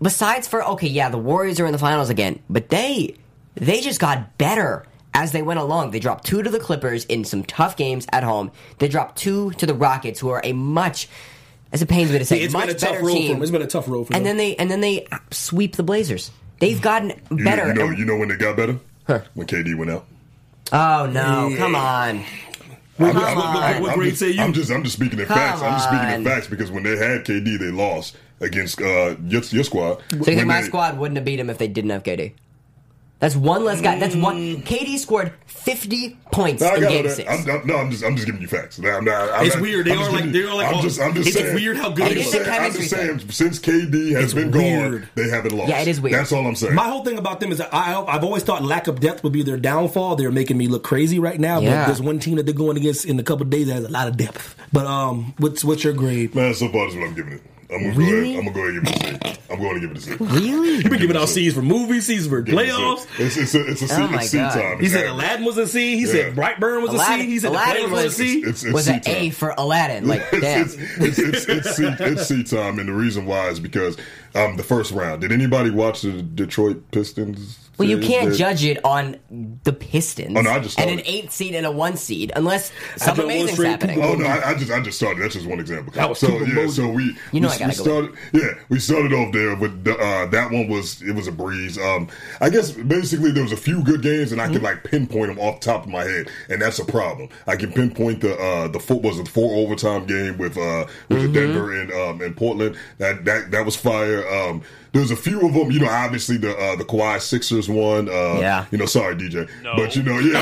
[0.01, 3.15] besides for okay, yeah, the Warriors are in the finals again, but they
[3.55, 5.91] they just got better as they went along.
[5.93, 8.51] They dropped two to the Clippers in some tough games at home.
[8.79, 11.09] They dropped two to the Rockets, who are a much
[11.73, 13.33] as it pains me to say, It's much been a tough better road for team.
[13.33, 13.43] them.
[13.43, 14.37] It's been a tough road for and them.
[14.37, 16.31] then they and then they sweep the Blazers.
[16.61, 17.67] They've gotten You, better.
[17.69, 18.79] you know, you know when they got better?
[19.07, 19.21] Huh.
[19.35, 20.07] When KD went out.
[20.73, 21.55] oh no!
[21.57, 22.25] Come on.
[22.99, 23.57] I'm, Come I'm- on.
[23.63, 24.41] I'm- What I'm just, you?
[24.41, 25.61] I'm just, I'm just speaking in Come facts.
[25.63, 26.13] I'm just speaking on.
[26.15, 30.03] in facts because when they had KD, they lost against uh, your, your squad.
[30.11, 32.33] So you think my they- squad wouldn't have beat him if they didn't have KD?
[33.19, 33.99] That's one less guy.
[33.99, 34.61] That's one.
[34.61, 38.27] KD scored fifty points No, in game 6 I'm, I'm, no, I'm just, I'm just
[38.27, 38.77] giving you facts.
[38.77, 39.87] I'm not, I'm It's not- weird.
[39.87, 41.55] They I'm are just like- they are like- I'm just, I'm just it's saying.
[41.55, 42.45] weird how good I'm they just are.
[42.45, 43.19] saying, I'm just saying.
[43.31, 44.93] Since KD has It's been weird.
[45.01, 45.71] gone, they haven't lost.
[45.71, 46.15] Yeah, it is weird.
[46.15, 46.75] That's all I'm saying.
[46.75, 49.33] My whole thing about them is that I, I've always thought lack of depth would
[49.33, 50.17] be their downfall.
[50.17, 51.61] They're making me look crazy right now.
[51.61, 51.71] Yeah.
[51.71, 53.85] But there's one team that they're going against in a couple of days that has
[53.87, 54.57] a lot of depth.
[54.75, 56.35] But um, what's what's your grade?
[56.35, 57.43] Man, so far that's what I'm giving it.
[57.71, 58.35] I'm gonna Really?
[58.35, 58.39] go ahead.
[58.39, 59.41] I'm gonna go ahead and give it a C.
[59.49, 60.13] I'm going to give it a C.
[60.19, 60.69] really?
[60.75, 62.73] You've been giving out C's for movies, C's for Give it a C.
[62.73, 63.07] playoffs.
[63.21, 64.53] It's, it's a, it's a C, Oh my it's C God.
[64.53, 64.81] time.
[64.81, 65.07] He said.
[65.07, 65.97] Aladdin was a C.
[65.97, 66.11] He Yeah.
[66.13, 67.27] said Brightburn was a C.
[67.27, 68.39] He said Aladdin the was a was, C.
[68.41, 70.09] It's- it's was C an A for Aladdin.
[70.09, 70.63] Like, damn.
[70.63, 73.97] It's, it's, it's, it's, C, it's C time, and the reason why is because
[74.35, 75.21] um, the first round.
[75.21, 77.66] Did anybody watch the Detroit Pistons?
[77.79, 79.17] Well, you can't Did- judge it on
[79.65, 80.99] the Pistons Oh, no, I just and started.
[81.01, 83.97] an eight seed and a one seed, unless something amazing's Street happening.
[83.97, 84.27] people- Oh no!
[84.27, 85.23] I, I just I just started.
[85.23, 85.93] That's just one example.
[85.95, 86.47] That was so yeah.
[86.47, 86.71] mojo.
[86.71, 88.11] So we You know we, I gotta we go started.
[88.33, 91.77] Yeah, we started off there but the, uh, that one was it was a breeze.
[91.79, 92.09] Um,
[92.41, 94.53] I guess basically there was a few good games and I Mm-hmm.
[94.55, 97.29] could like pinpoint them off the top of my head, and that's a problem.
[97.47, 101.19] I can pinpoint the uh, the foot was a four overtime game with uh with
[101.19, 101.33] Mm-hmm.
[101.33, 102.77] Denver and um and Portland.
[102.99, 104.27] That that that was fire.
[104.29, 104.63] Um,
[104.93, 105.71] there's a few of them.
[105.71, 108.09] You know, obviously the uh, the Kawhi Sixers one.
[108.09, 108.67] Uh, Yeah.
[108.71, 109.75] You know, sorry DJ, No.
[109.77, 110.39] but you know, yeah.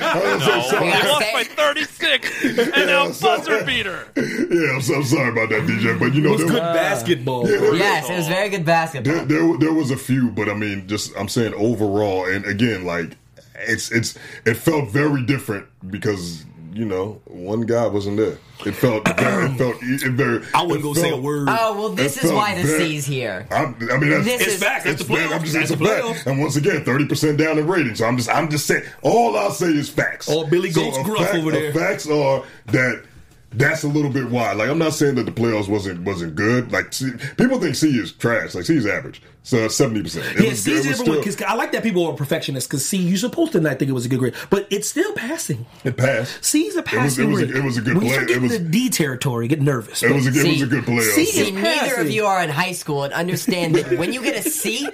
[0.00, 1.08] I was No, so we sorry.
[1.08, 4.06] lost by 36, and now buzzer beater.
[4.16, 5.98] Yeah, I'm, so, I'm sorry about that, DJ.
[5.98, 7.48] But you know, It was there, good basketball.
[7.50, 9.12] Yeah, there- Yes, it was very good basketball.
[9.12, 12.84] there, there, there was a few, but I mean, just I'm saying overall, and again,
[12.84, 13.16] like
[13.60, 16.44] it's it's it felt very different because
[16.78, 18.38] you know one guy wasn't there.
[18.64, 20.44] It felt very, it felt it very.
[20.54, 21.48] I wouldn't it go say a word.
[21.50, 23.46] Oh well, this is why the very- C's here.
[23.50, 24.84] I'm, I mean, that's, This It's is- facts.
[24.84, 26.26] That's it's the I'm just, That's it's a fact.
[26.26, 27.98] And once again, thirty percent down in ratings.
[27.98, 28.84] So I'm just, I'm just saying.
[29.02, 30.28] All I'll say is facts.
[30.28, 31.72] All Billy So Goats a gruff fact- over the there.
[31.74, 33.04] Facts are that.
[33.50, 34.56] That's a little bit wide.
[34.58, 36.70] Like I'm not saying that the playoffs wasn't wasn't good.
[36.70, 38.54] Like C, people think C is trash.
[38.54, 39.22] Like C is average.
[39.42, 40.38] So seventy percent.
[40.38, 41.22] Yeah, C's everyone.
[41.24, 42.68] Cause I like that people are perfectionists.
[42.68, 45.14] Because C, you're supposed to not think it was a good grade, but it's still
[45.14, 45.64] passing.
[45.84, 46.44] It passed.
[46.44, 47.54] C is a passing It was, it was, grade.
[47.54, 48.12] a, it was a good When you play.
[48.16, 50.02] start It getting was, to D territory, get nervous.
[50.02, 51.12] it was a, it was a good playoff.
[51.12, 54.22] C See, is neither of you are in high school and understand that when you
[54.22, 54.86] get a C,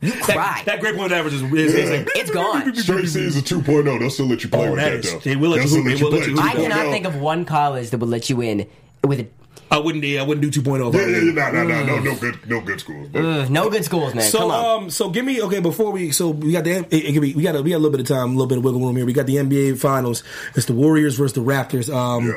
[0.00, 0.34] you cry.
[0.34, 2.74] that, that grade point average is, is, is like, It's gone.
[2.74, 4.00] Straight C is a 2.0.
[4.00, 5.18] They'll still let you play Oh, with that that, is- though.
[5.20, 5.84] they will let They'll you still.
[5.84, 6.44] They will let you hoop.
[6.44, 6.90] I cannot oh.
[6.90, 8.66] think of one college that would let you in
[9.04, 9.28] with a,
[9.70, 10.02] I wouldn't.
[10.02, 10.88] Yeah, I wouldn't do 2.0.
[10.88, 13.08] if I Yeah, yeah, yeah, no, no, no, no, no good, no good schools.
[13.12, 14.24] But uh, no good schools, man.
[14.24, 14.82] So Come on.
[14.82, 17.34] um, so give me okay before we so we got the it, it could be,
[17.34, 18.80] we got a, we got a little bit of time, a little bit of wiggle
[18.80, 19.06] room here.
[19.06, 20.24] We got the NBA Finals.
[20.56, 21.92] It's the Warriors versus the Raptors.
[21.94, 22.36] Um,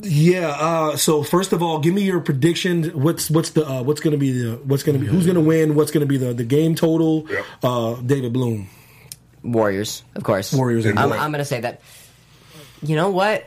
[0.00, 0.48] yeah.
[0.58, 2.84] uh, so first of all, give me your prediction.
[3.00, 5.36] What's what's the uh, what's going to be the what's going to be who's going
[5.36, 5.74] to win?
[5.74, 7.26] What's going to be the the game total?
[7.28, 7.42] Yeah.
[7.62, 8.68] Uh, David Bloom.
[9.42, 10.54] Warriors, of course.
[10.54, 11.24] Warriors and I'm, Warriors.
[11.24, 11.82] I'm going to say that.
[12.82, 13.46] You know what?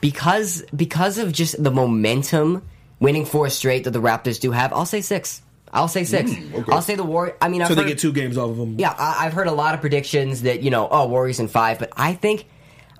[0.00, 2.62] Because because of just the momentum,
[3.00, 5.42] winning four straight that the Raptors do have, I'll say six.
[5.72, 6.30] I'll say six.
[6.30, 6.72] Mm, okay.
[6.72, 7.36] I'll say the War.
[7.40, 8.76] I mean, I've So they heard, get two games off of them.
[8.78, 11.78] Yeah, I, I've heard a lot of predictions that you know, oh, Warriors in five,
[11.78, 12.46] but I think,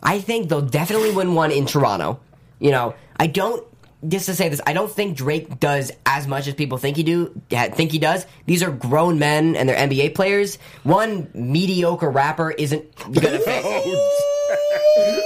[0.02, 2.20] I think they'll definitely win one in Toronto.
[2.58, 3.64] You know, I don't.
[4.06, 7.02] Just to say this, I don't think Drake does as much as people think he
[7.02, 7.34] do.
[7.50, 8.26] Think he does.
[8.46, 10.56] These are grown men and they're NBA players.
[10.84, 13.64] One mediocre rapper isn't gonna fit.
[13.64, 15.24] Oh,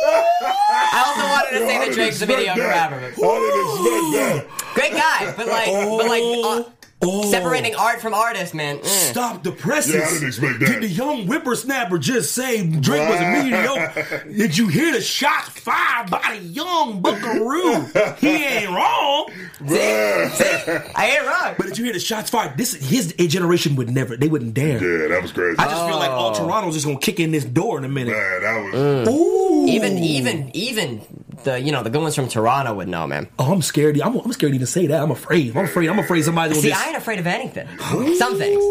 [0.94, 1.11] I
[1.54, 2.94] also wanted to say that Drake's a mediocre rapper.
[2.96, 4.74] I But didn't expect that.
[4.74, 6.22] great guy, but like, but like,
[6.66, 6.70] uh,
[7.04, 7.28] Oh.
[7.32, 8.78] separating art from artist, man.
[8.78, 8.86] eh.
[8.86, 9.92] Stop the presses.
[9.96, 10.66] Yeah, I didn't expect that.
[10.66, 14.24] Did the young whippersnapper just say Drake was a mediocre?
[14.32, 17.86] Did you hear the shots fired by the young buckaroo?
[18.20, 19.30] He ain't wrong.
[19.68, 21.54] I ain't wrong.
[21.58, 22.56] But did you hear the shots fired?
[22.56, 24.16] This his generation would never.
[24.16, 24.80] They wouldn't dare.
[24.82, 25.58] Yeah, that was crazy.
[25.58, 28.12] I just feel like all Toronto's just gonna kick in this door in a minute.
[28.12, 28.74] Man, that was.
[29.08, 29.12] Mm.
[29.12, 29.51] Ooh.
[29.68, 31.00] Even even even
[31.44, 33.28] the you know the good ones from Toronto would know, man.
[33.38, 34.00] Oh, I'm scared.
[34.00, 35.02] I'm, I'm scared to even say that.
[35.02, 35.56] I'm afraid.
[35.56, 35.88] I'm afraid.
[35.88, 36.84] I'm afraid somebody's gonna See, just.
[36.84, 37.68] I ain't afraid of anything.
[38.16, 38.62] Some things.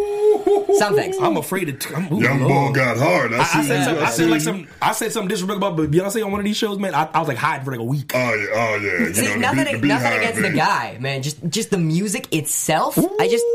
[0.77, 1.17] Some things.
[1.19, 1.95] I'm afraid to.
[1.95, 3.33] I'm, ooh, Young boy got hard.
[3.33, 4.67] I, I, see I said, some, I said like some.
[4.81, 6.95] I said something disrespectful about Beyonce on one of these shows, man.
[6.95, 8.11] I, I was like hiding for like a week.
[8.15, 9.07] Oh yeah, oh yeah.
[9.07, 11.21] You See, know, the nothing, beat- the nothing beehive, against the guy, man.
[11.23, 12.97] Just, just the music itself.
[12.97, 13.45] I just,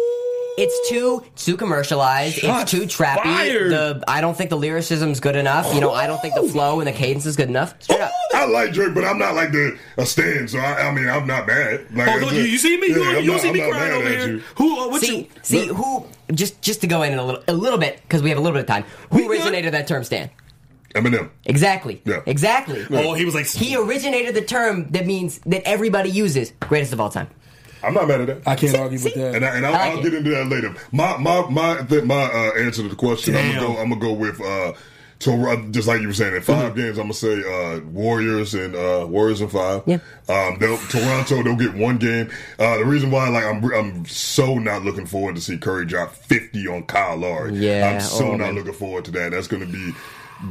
[0.58, 2.36] it's too, too commercialized.
[2.36, 3.22] Shots it's too trappy.
[3.22, 3.70] fired.
[3.70, 5.74] The, I don't think the lyricism's good enough.
[5.74, 7.74] You know, I don't think the flow and the cadence is good enough.
[7.82, 8.00] Straight.
[8.34, 11.26] I like Drake, but I'm not like the a stan, so I, I mean I'm
[11.26, 11.86] not bad.
[11.94, 12.88] Like, Oh, I you, you see me?
[12.88, 14.28] You, yeah, don't- you don't see I'm me crying over here.
[14.28, 14.42] you.
[14.56, 14.80] Who?
[14.80, 15.28] Uh, what See, you?
[15.42, 16.06] see who?
[16.32, 18.54] Just, just to go in a little, a little bit because we have a little
[18.56, 18.84] bit of time.
[19.10, 19.30] Who We good?
[19.40, 20.28] originated that term, Stan?
[20.94, 21.30] Eminem.
[21.44, 22.00] Exactly.
[22.06, 22.20] Yeah.
[22.26, 22.84] Exactly.
[22.90, 27.00] Oh, he was like He originated the term that means that everybody uses greatest of
[27.00, 27.28] all time.
[27.86, 28.48] I'm not mad at that.
[28.50, 29.34] I can't argue see- with that.
[29.36, 30.74] And, I, and I'll, I I'll get into that later.
[30.92, 33.76] My my my th- my uh, answer to the question, I'm gonna go.
[33.80, 34.40] I'm gonna go with.
[34.40, 34.72] Uh,
[35.18, 36.76] Tor- just like you were saying, in 5 Mm-hmm.
[36.78, 39.82] games, I'm gonna say uh, Warriors and uh, Warriors in five.
[39.86, 39.96] Yeah.
[40.28, 42.30] Um, they'll, Toronto, they'll get one game.
[42.58, 46.12] Uh, the reason why, like, I'm I'm so not looking forward to see Curry drop
[46.12, 47.54] 50 on Kyle Lowry.
[47.56, 48.54] Yeah, I'm so oh, not man.
[48.56, 49.30] looking forward to that.
[49.32, 49.94] That's gonna be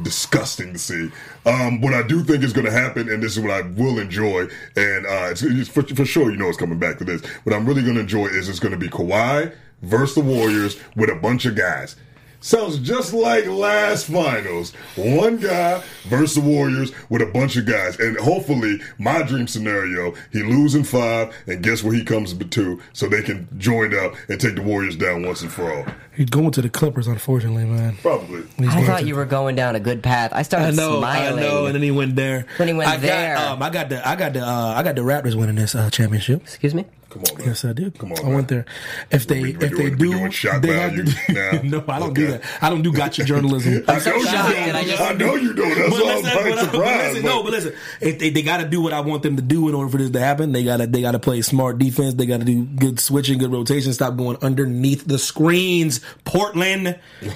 [0.02, 1.10] disgusting to see.
[1.44, 3.98] Um, what I do think is going to happen, and this is what I will
[3.98, 7.24] enjoy, and uh, it's, it's for, for sure, you know, it's coming back to this.
[7.44, 10.78] What I'm really going to enjoy is it's going to be Kawhi versus the Warriors
[10.96, 11.96] with a bunch of guys.
[12.40, 14.72] Sounds just like last finals.
[14.96, 17.98] One guy versus the Warriors with a bunch of guys.
[17.98, 23.08] And hopefully, my dream scenario, he losing five, and guess where he comes to so
[23.08, 25.86] they can join up and take the Warriors down once and for all.
[26.14, 27.96] He's going to the Clippers, unfortunately, man.
[28.00, 28.42] Probably.
[28.58, 30.30] He's I thought to- you were going down a good path.
[30.32, 31.38] I started I know, smiling.
[31.38, 32.46] I know, and then he went there.
[32.58, 33.34] When he went I there.
[33.36, 35.74] got, um, I got the, I got the, uh, I got the Raptors winning this
[35.74, 36.42] uh, championship.
[36.42, 36.84] Excuse me.
[37.16, 37.48] Come on, man.
[37.48, 37.98] Yes, I did.
[37.98, 38.34] Come on, I man.
[38.34, 38.64] went there.
[39.10, 40.28] If they, We- we if they do,
[40.60, 42.32] they have to do- no, I don't do Okay.
[42.38, 42.42] that.
[42.62, 43.84] I don't do gotcha journalism.
[43.88, 44.32] I so know you don't.
[44.34, 45.68] that I just- I know you don't.
[45.68, 47.08] That's But why I'm listen, quite but, but surprised.
[47.14, 49.42] listen, no, but listen, if they, they got to do what I want them to
[49.42, 50.52] do in order for this to happen.
[50.52, 52.14] They got to they got to play smart defense.
[52.14, 53.92] They got to do good switching, good rotation.
[53.92, 56.00] Stop going underneath the screens.
[56.24, 56.98] Portland,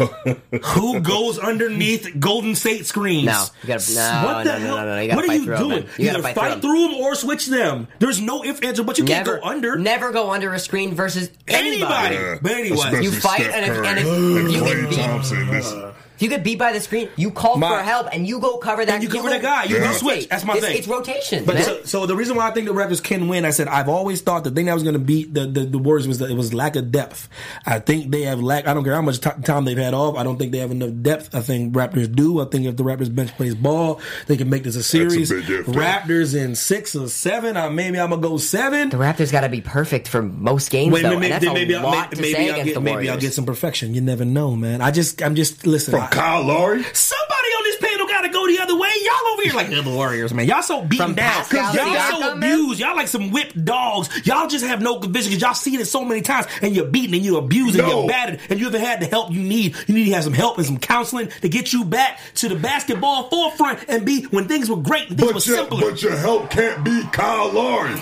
[0.65, 3.27] who goes underneath Golden State screens?
[3.27, 4.77] No, you gotta- no, what the no, no, hell?
[4.77, 5.71] no, no, you gotta what are fight you through 'em, doing?
[5.85, 5.89] man.
[5.99, 7.89] You gotta Either fight fight through them or switch them.
[7.99, 10.95] There's no if answer, but you can't Never go under Never go under a screen
[10.95, 11.83] versus anybody.
[11.83, 12.15] anybody.
[12.17, 12.39] Yeah.
[12.43, 14.99] But anyway, You fight, Steph and if- Curry and if and you get Klay beat-
[14.99, 15.47] Thompson.
[15.49, 18.39] This, If you get beat by the screen, you call My- for help and you
[18.41, 18.95] go cover that.
[18.95, 19.65] And you cover go- that guy.
[19.65, 19.93] You Yeah.
[19.93, 20.29] do switch.
[20.29, 20.77] That's my it's, thing.
[20.77, 21.65] It's rotation, But man.
[21.65, 24.21] so, so the reason why I think the Raptors can win, I said I've always
[24.21, 26.37] thought the thing that was going to beat the, the the Warriors was that it
[26.37, 27.29] was lack of depth.
[27.67, 28.67] I think they have lack.
[28.67, 30.17] I don't care how much t- time they've had off.
[30.17, 31.35] I don't think they have enough depth.
[31.35, 32.41] I think Raptors do.
[32.41, 35.31] I think if the Raptors bench plays ball, they can make this a series.
[35.31, 35.73] big if, though.
[35.73, 37.57] Raptors in six or seven.
[37.57, 38.91] Uh, maybe I'm gonna go seven.
[38.91, 41.75] the Raptors got to be perfect for most games, Wait, though, maybe, and that's maybe,
[41.75, 43.47] a I'll, lot maybe, to maybe say I'll against get the maybe I'll get some
[43.47, 43.95] perfection.
[43.95, 44.81] You never know, man.
[44.81, 45.93] I just I'm just listen.
[46.11, 46.83] From I- Kyle Lowry.
[46.93, 48.91] Somebody on this panel got to go the other way.
[49.03, 50.47] Y'all over here like the Warriors, man.
[50.47, 51.31] Y'all so beaten From down.
[51.45, 52.53] Pascal Y'all so Siakam, man?
[52.53, 52.81] abused.
[52.81, 54.27] Y'all like some whipped dogs.
[54.27, 57.15] Y'all just have no conviction because y'all seen it so many times and you're beaten
[57.15, 58.01] and you're abused and No.
[58.01, 59.75] you're battered and you haven't had the help you need.
[59.87, 62.57] You need to have some help and some counseling to get you back to the
[62.57, 65.91] basketball forefront and be when things were great and things were But your, simpler.
[65.91, 67.95] but your help can't be Kyle Lowry.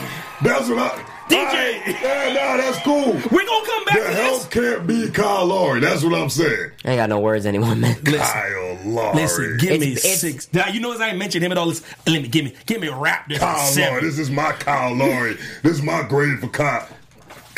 [0.42, 1.04] That's what I.
[1.28, 1.36] DJ.
[1.36, 3.12] Alright, yeah, nah, that's cool.
[3.30, 4.46] We're gonna come back The to help this.
[4.48, 5.80] can't be Kyle Lowry.
[5.80, 6.70] That's what I'm saying.
[6.84, 7.96] I ain't got no words anymore, man.
[8.02, 9.14] Kyle Lowry.
[9.16, 10.48] Listen, give me It's- it's- six.
[10.52, 11.66] Now, you know, as I ain't mentioned him at all.
[11.66, 13.90] Listen, let me give me give me Raptors at Kyle.
[13.90, 14.00] Lowry.
[14.02, 15.36] This is my Kyle Lowry.
[15.62, 16.86] this is my grade for Kyle.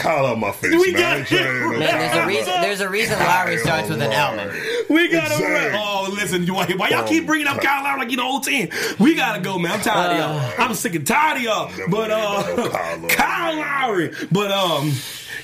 [0.01, 1.01] Kyle out my face, We man.
[1.03, 2.61] got I ain't trying to- Man, there's a reason.
[2.63, 4.35] There's a reason Lowry starts with an L.
[4.89, 5.47] We gotta Exactly.
[5.47, 5.75] run.
[5.75, 8.41] Oh, listen, you, why why y'all keep bringing up Kyle Lowry like you the whole
[8.41, 8.69] team?
[8.99, 9.73] We gotta go, man.
[9.73, 10.53] I'm tired of y'all.
[10.67, 11.71] I'm sick and tired of y'all.
[11.89, 13.09] But uh, mind no Kyle Lowry.
[13.11, 14.15] Kyle Lowry.
[14.33, 14.93] But um,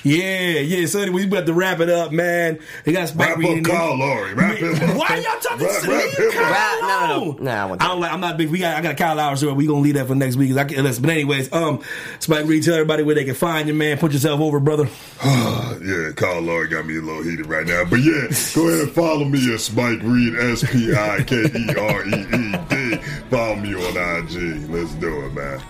[0.07, 0.85] yeah, yeah.
[0.87, 2.59] So anyway, we about to wrap it up, man.
[2.85, 3.63] They got Spike Wrap Reed up in.
[3.63, 4.33] Kyle Lowry.
[4.33, 4.97] Wrap him up.
[4.97, 6.51] Why y'all talking Wrap- to wrap leave him Kyle up.
[6.51, 7.23] Wrap- no, no, no.
[7.23, 7.43] alone?
[7.43, 8.13] No, I wouldn't I don't like.
[8.13, 8.49] I'm not big.
[8.49, 8.77] We got.
[8.77, 9.53] I got a Kyle Lowry story.
[9.53, 10.55] We gonna leave that for next week.
[10.55, 11.01] I can listen.
[11.03, 11.81] But anyways, um,
[12.19, 13.97] Spike Reed, tell everybody where they can find you, man.
[13.97, 14.87] Put yourself over, brother.
[15.77, 17.85] Yeah, Kyle Lowry got me a little heated right now.
[17.85, 21.75] But yeah, go ahead and follow me at Spike Reed, S P I K E
[21.75, 22.95] R E E D.
[23.29, 24.69] Follow me on IG.
[24.69, 25.61] Let's do it, man.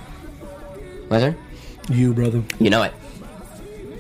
[1.10, 1.36] Pleasure.
[1.90, 2.42] You, brother.
[2.60, 2.94] You know it.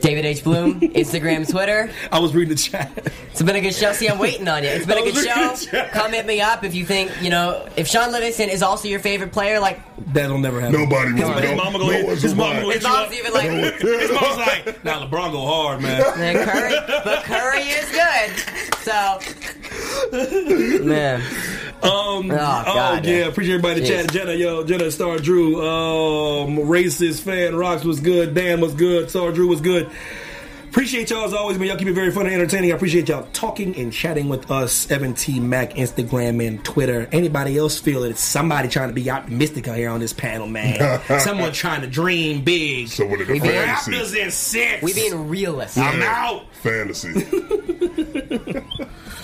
[0.01, 0.43] David H.
[0.43, 1.89] Bloom, Instagram, Twitter.
[2.11, 2.91] I was reading the chat.
[3.31, 3.91] It's been a good show.
[3.93, 4.69] See, I'm waiting on you.
[4.69, 5.21] It's been a good show.
[5.55, 5.91] the chat.
[5.91, 8.99] Come hit me up if you think, you know, if Shaun Livingston is also your
[8.99, 9.79] favorite player, like,
[10.13, 10.79] That'll never happen.
[10.79, 11.33] Nobody His, will.
[11.33, 12.05] his No- mama no go hit.
[12.07, 12.61] one's His mama alive.
[12.61, 13.49] go hit his mom's even like,
[13.81, 16.01] His mom's like, nah, LeBron go hard, man.
[16.17, 18.31] man, Curry, but Curry is good.
[18.83, 19.19] So,
[20.85, 21.21] man.
[21.83, 21.91] Um,
[22.31, 23.25] oh, God, yeah, yeah.
[23.25, 24.11] appreciate everybody in the chat.
[24.11, 29.31] Jenna, yo, Jenna, Star Drew, um, racist fan, Rocks was good, Dan was good, Star
[29.31, 29.89] Drew was good.
[30.77, 31.69] Appreciate y'all as always, man.
[31.69, 32.71] Y'all keep it very fun and entertaining.
[32.71, 34.91] I appreciate y'all talking and chatting with us.
[34.91, 35.39] Evan T.
[35.39, 37.09] Mac, Instagram and Twitter.
[37.11, 40.45] Anybody else feel that it's somebody trying to be optimistic out here on this panel,
[40.45, 41.01] man?
[41.19, 42.89] Someone trying to dream big.
[42.89, 44.21] So what are the We being- Raptors fantasy?
[44.21, 44.83] in six.
[44.83, 45.79] We being realists.
[45.79, 46.53] I'm out.
[46.57, 47.09] Fantasy.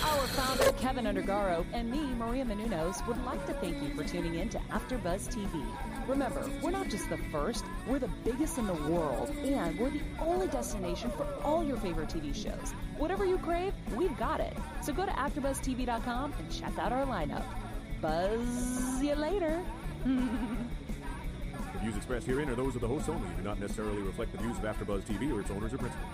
[0.04, 4.34] Our founder, Kevin Undergaro, and me, Maria Menounos, would like to thank you for tuning
[4.34, 5.64] in to AfterBuzz TV.
[6.08, 10.02] Remember, we're not just the first, we're the biggest in the world, and we're the
[10.20, 12.72] only destination for all your favorite TV shows.
[12.96, 14.56] Whatever you crave, we've got it.
[14.82, 17.44] So go to AfterBuzzTV.com and check out our lineup.
[18.00, 19.62] Buzz you later.
[20.04, 20.10] The
[21.82, 24.38] views expressed herein are those of the hosts only and do not necessarily reflect the
[24.38, 26.10] views of AfterBuzz TV or its owners or principals.